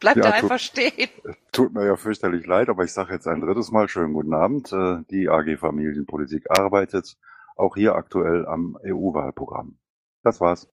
[0.00, 1.08] Bleib ja, da einfach stehen.
[1.52, 4.72] Tut mir ja fürchterlich leid, aber ich sage jetzt ein drittes Mal schönen guten Abend.
[4.72, 7.16] Äh, die AG Familienpolitik arbeitet
[7.56, 9.78] auch hier aktuell am EU-Wahlprogramm.
[10.24, 10.68] Das war's.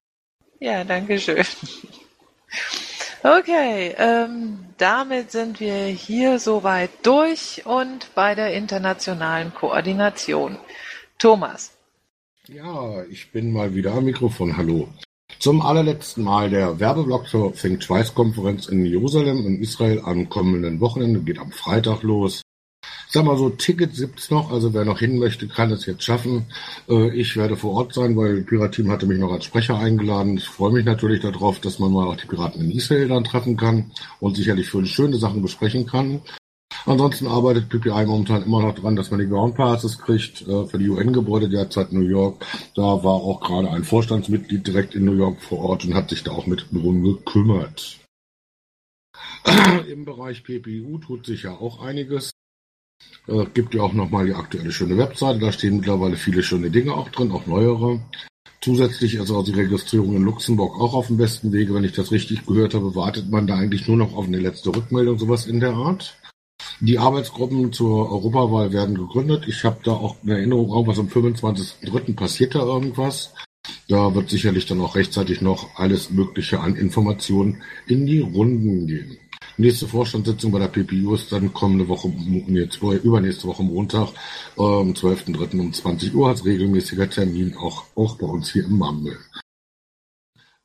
[0.60, 1.46] Ja, danke schön.
[3.22, 10.58] Okay, ähm, damit sind wir hier soweit durch und bei der internationalen Koordination.
[11.18, 11.79] Thomas.
[12.48, 14.58] Ja, ich bin mal wieder am Mikrofon.
[14.58, 14.88] Hallo.
[15.40, 20.80] Zum allerletzten Mal der Werbeblock zur Think Twice Konferenz in Jerusalem in Israel am kommenden
[20.80, 22.42] Wochenende geht am Freitag los.
[23.10, 26.46] sag mal so, Tickets gibt's noch, also wer noch hin möchte, kann es jetzt schaffen.
[26.88, 30.38] Äh, ich werde vor Ort sein, weil Pirat-Team hatte mich noch als Sprecher eingeladen.
[30.38, 33.58] Ich freue mich natürlich darauf, dass man mal auch die Piraten in Israel dann treffen
[33.58, 36.22] kann und sicherlich für schöne Sachen besprechen kann.
[36.86, 40.78] Ansonsten arbeitet PPI momentan immer noch dran, dass man die Ground Passes kriegt äh, für
[40.78, 42.46] die UN-Gebäude derzeit New York.
[42.76, 46.24] Da war auch gerade ein Vorstandsmitglied direkt in New York vor Ort und hat sich
[46.24, 48.00] da auch mit drum gekümmert.
[49.90, 52.32] Im Bereich PPU tut sich ja auch einiges.
[53.28, 56.94] Äh, gibt ja auch nochmal die aktuelle schöne Webseite, da stehen mittlerweile viele schöne Dinge
[56.94, 58.02] auch drin, auch neuere.
[58.62, 61.74] Zusätzlich ist also die Registrierung in Luxemburg auch auf dem besten Wege.
[61.74, 64.76] Wenn ich das richtig gehört habe, wartet man da eigentlich nur noch auf eine letzte
[64.76, 66.19] Rückmeldung, sowas in der Art.
[66.82, 69.46] Die Arbeitsgruppen zur Europawahl werden gegründet.
[69.48, 72.16] Ich habe da auch eine Erinnerung, irgendwas am 25.03.
[72.16, 73.34] passiert da irgendwas.
[73.88, 79.18] Da wird sicherlich dann auch rechtzeitig noch alles Mögliche an Informationen in die Runden gehen.
[79.58, 82.70] Nächste Vorstandssitzung bei der PPU ist dann kommende Woche, nee,
[83.04, 84.10] übernächste Woche Montag,
[84.58, 85.60] äh, am 12.03.
[85.60, 89.18] um 20 Uhr als regelmäßiger Termin auch, auch bei uns hier im Mumble.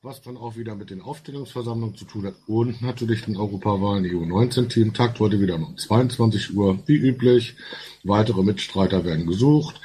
[0.05, 4.93] Was dann auch wieder mit den Aufstellungsversammlungen zu tun hat und natürlich den Europawahlen EU-19-Team.
[4.93, 7.57] Takt heute wieder um 22 Uhr, wie üblich.
[8.03, 9.81] Weitere Mitstreiter werden gesucht.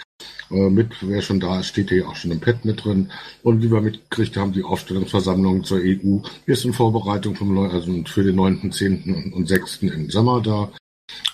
[0.52, 3.14] Äh, mit, wer schon da ist, steht hier auch schon im Pad mit drin.
[3.44, 8.24] Und wie wir mitgekriegt haben, die Aufstellungsversammlung zur EU ist in Vorbereitung vom, also für
[8.26, 9.32] den 9., 10.
[9.34, 9.84] und 6.
[9.84, 10.70] im Sommer da.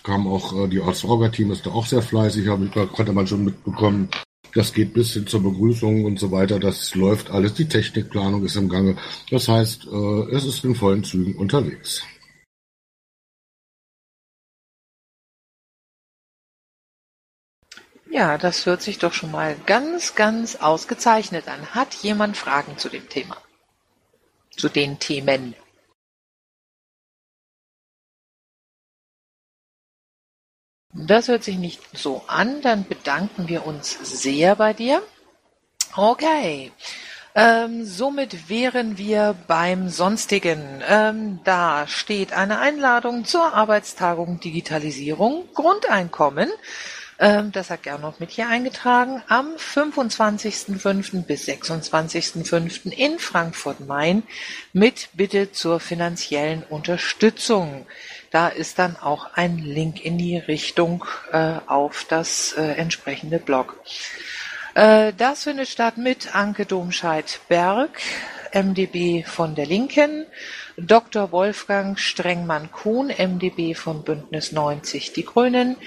[0.03, 3.45] Kam auch äh, die Orga-Team ist da auch sehr fleißig, habe ich, konnte man schon
[3.45, 4.09] mitbekommen.
[4.55, 6.59] Das geht bis hin zur Begrüßung und so weiter.
[6.59, 7.53] Das läuft alles.
[7.55, 8.95] Die Technikplanung ist im Gange.
[9.29, 12.01] Das heißt, äh, es ist in vollen Zügen unterwegs.
[18.09, 21.75] Ja, das hört sich doch schon mal ganz, ganz ausgezeichnet an.
[21.75, 23.35] Hat jemand Fragen zu dem Thema?
[24.55, 25.53] Zu den Themen?
[30.97, 32.61] Das hört sich nicht so an.
[32.61, 35.01] Dann bedanken wir uns sehr bei dir.
[35.95, 36.71] Okay.
[37.37, 40.81] Ähm, somit wären wir beim Sonstigen.
[40.87, 46.49] Ähm, da steht eine Einladung zur Arbeitstagung Digitalisierung Grundeinkommen.
[47.19, 49.21] Ähm, das hat Gernot mit hier eingetragen.
[49.27, 51.23] Am 25.05.
[51.23, 52.91] bis 26.05.
[52.91, 54.23] in Frankfurt-Main
[54.71, 57.85] mit Bitte zur finanziellen Unterstützung.
[58.35, 63.79] Da ist dann auch ein Link in die Richtung äh, auf das äh, entsprechende Blog.
[64.73, 67.97] Äh, das findet statt mit Anke Domscheit-Berg,
[68.51, 70.25] MdB von der Linken,
[70.75, 71.31] Dr.
[71.31, 75.77] Wolfgang Strengmann-Kuhn, MdB von Bündnis 90 Die Grünen,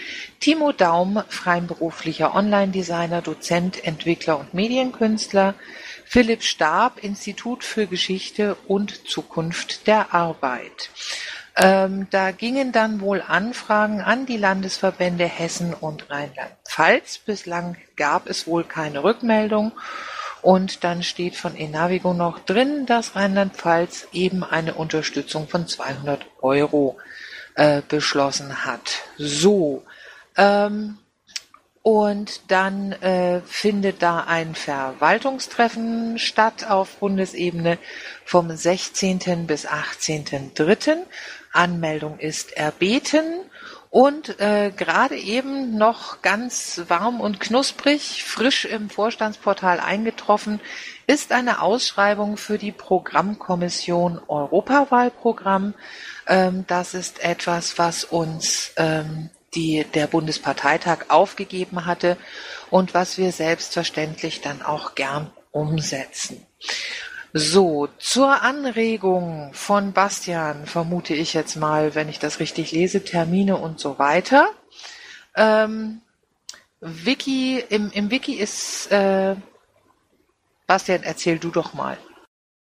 [0.41, 5.55] Timo Daum, freiberuflicher Online-Designer, Dozent, Entwickler und Medienkünstler,
[6.07, 10.89] Philipp Stab, Institut für Geschichte und Zukunft der Arbeit.
[11.61, 17.19] Ähm, da gingen dann wohl Anfragen an die Landesverbände Hessen und Rheinland-Pfalz.
[17.19, 19.73] Bislang gab es wohl keine Rückmeldung.
[20.41, 26.97] Und dann steht von Enavigo noch drin, dass Rheinland-Pfalz eben eine Unterstützung von 200 Euro
[27.57, 29.01] äh, beschlossen hat.
[29.17, 29.83] So.
[30.37, 30.99] Ähm,
[31.83, 37.79] und dann äh, findet da ein Verwaltungstreffen statt auf Bundesebene
[38.25, 39.47] vom 16.
[39.47, 40.99] bis 18.3.
[41.53, 43.25] Anmeldung ist erbeten
[43.91, 50.61] und äh, gerade eben noch ganz warm und knusprig, frisch im Vorstandsportal eingetroffen,
[51.07, 55.73] ist eine Ausschreibung für die Programmkommission Europawahlprogramm.
[56.27, 62.19] Ähm, das ist etwas, was uns ähm, die, der Bundesparteitag aufgegeben hatte
[62.69, 66.47] und was wir selbstverständlich dann auch gern umsetzen.
[67.35, 73.59] So, zur Anregung von Bastian vermute ich jetzt mal, wenn ich das richtig lese, Termine
[73.59, 74.49] und so weiter.
[75.37, 76.01] Ähm,
[76.81, 79.37] Wiki, im, im Wiki ist, äh,
[80.67, 81.99] Bastian, erzähl du doch mal.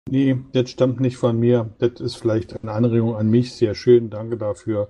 [0.10, 1.74] Nee, das stammt nicht von mir.
[1.80, 3.54] Das ist vielleicht eine Anregung an mich.
[3.54, 4.90] Sehr schön, danke dafür.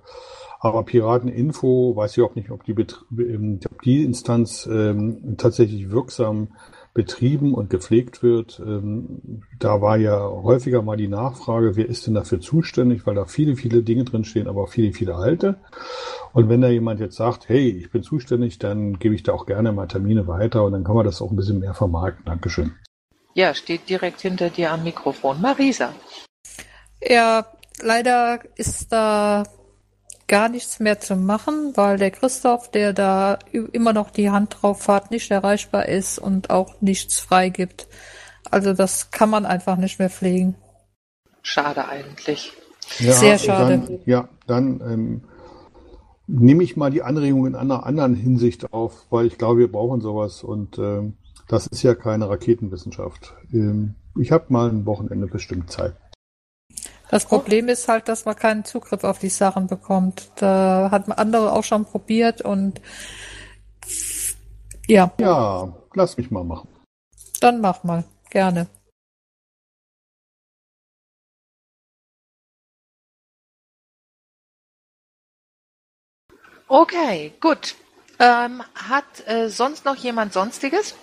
[0.60, 2.74] Aber Pirateninfo, weiß ich auch nicht, ob die,
[3.16, 6.48] ähm, ob die Instanz ähm, tatsächlich wirksam
[6.94, 8.60] betrieben und gepflegt wird.
[8.64, 13.24] Ähm, da war ja häufiger mal die Nachfrage, wer ist denn dafür zuständig, weil da
[13.24, 15.58] viele, viele Dinge drinstehen, aber auch viele, viele alte.
[16.32, 19.46] Und wenn da jemand jetzt sagt, hey, ich bin zuständig, dann gebe ich da auch
[19.46, 22.24] gerne mal Termine weiter und dann kann man das auch ein bisschen mehr vermarkten.
[22.24, 22.74] Dankeschön.
[23.34, 25.40] Ja, steht direkt hinter dir am Mikrofon.
[25.40, 25.92] Marisa.
[27.00, 27.46] Ja,
[27.80, 29.44] leider ist da
[30.28, 34.86] gar nichts mehr zu machen, weil der Christoph, der da immer noch die Hand drauf
[34.86, 37.88] hat, nicht erreichbar ist und auch nichts freigibt.
[38.50, 40.54] Also das kann man einfach nicht mehr pflegen.
[41.42, 42.52] Schade eigentlich.
[42.98, 43.82] Ja, Sehr schade.
[43.86, 45.24] Dann, ja, dann ähm,
[46.26, 50.00] nehme ich mal die Anregung in einer anderen Hinsicht auf, weil ich glaube, wir brauchen
[50.00, 51.16] sowas und ähm,
[51.48, 53.34] das ist ja keine Raketenwissenschaft.
[53.52, 55.94] Ähm, ich habe mal ein Wochenende bestimmt Zeit.
[57.10, 60.30] Das Problem ist halt, dass man keinen Zugriff auf die Sachen bekommt.
[60.36, 62.80] Da hat man andere auch schon probiert und
[64.86, 65.12] ja.
[65.18, 66.68] Ja, lass mich mal machen.
[67.40, 68.04] Dann mach mal.
[68.30, 68.66] Gerne.
[76.68, 77.76] Okay, gut.
[78.18, 80.94] Ähm, hat äh, sonst noch jemand Sonstiges?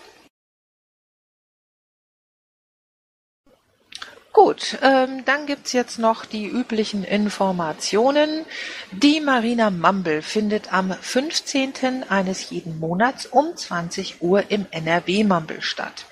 [4.36, 8.46] Gut, ähm, dann gibt's jetzt noch die üblichen Informationen.
[8.92, 12.04] Die Marina Mumble findet am 15.
[12.10, 16.06] eines jeden Monats um 20 Uhr im NRW Mumble statt.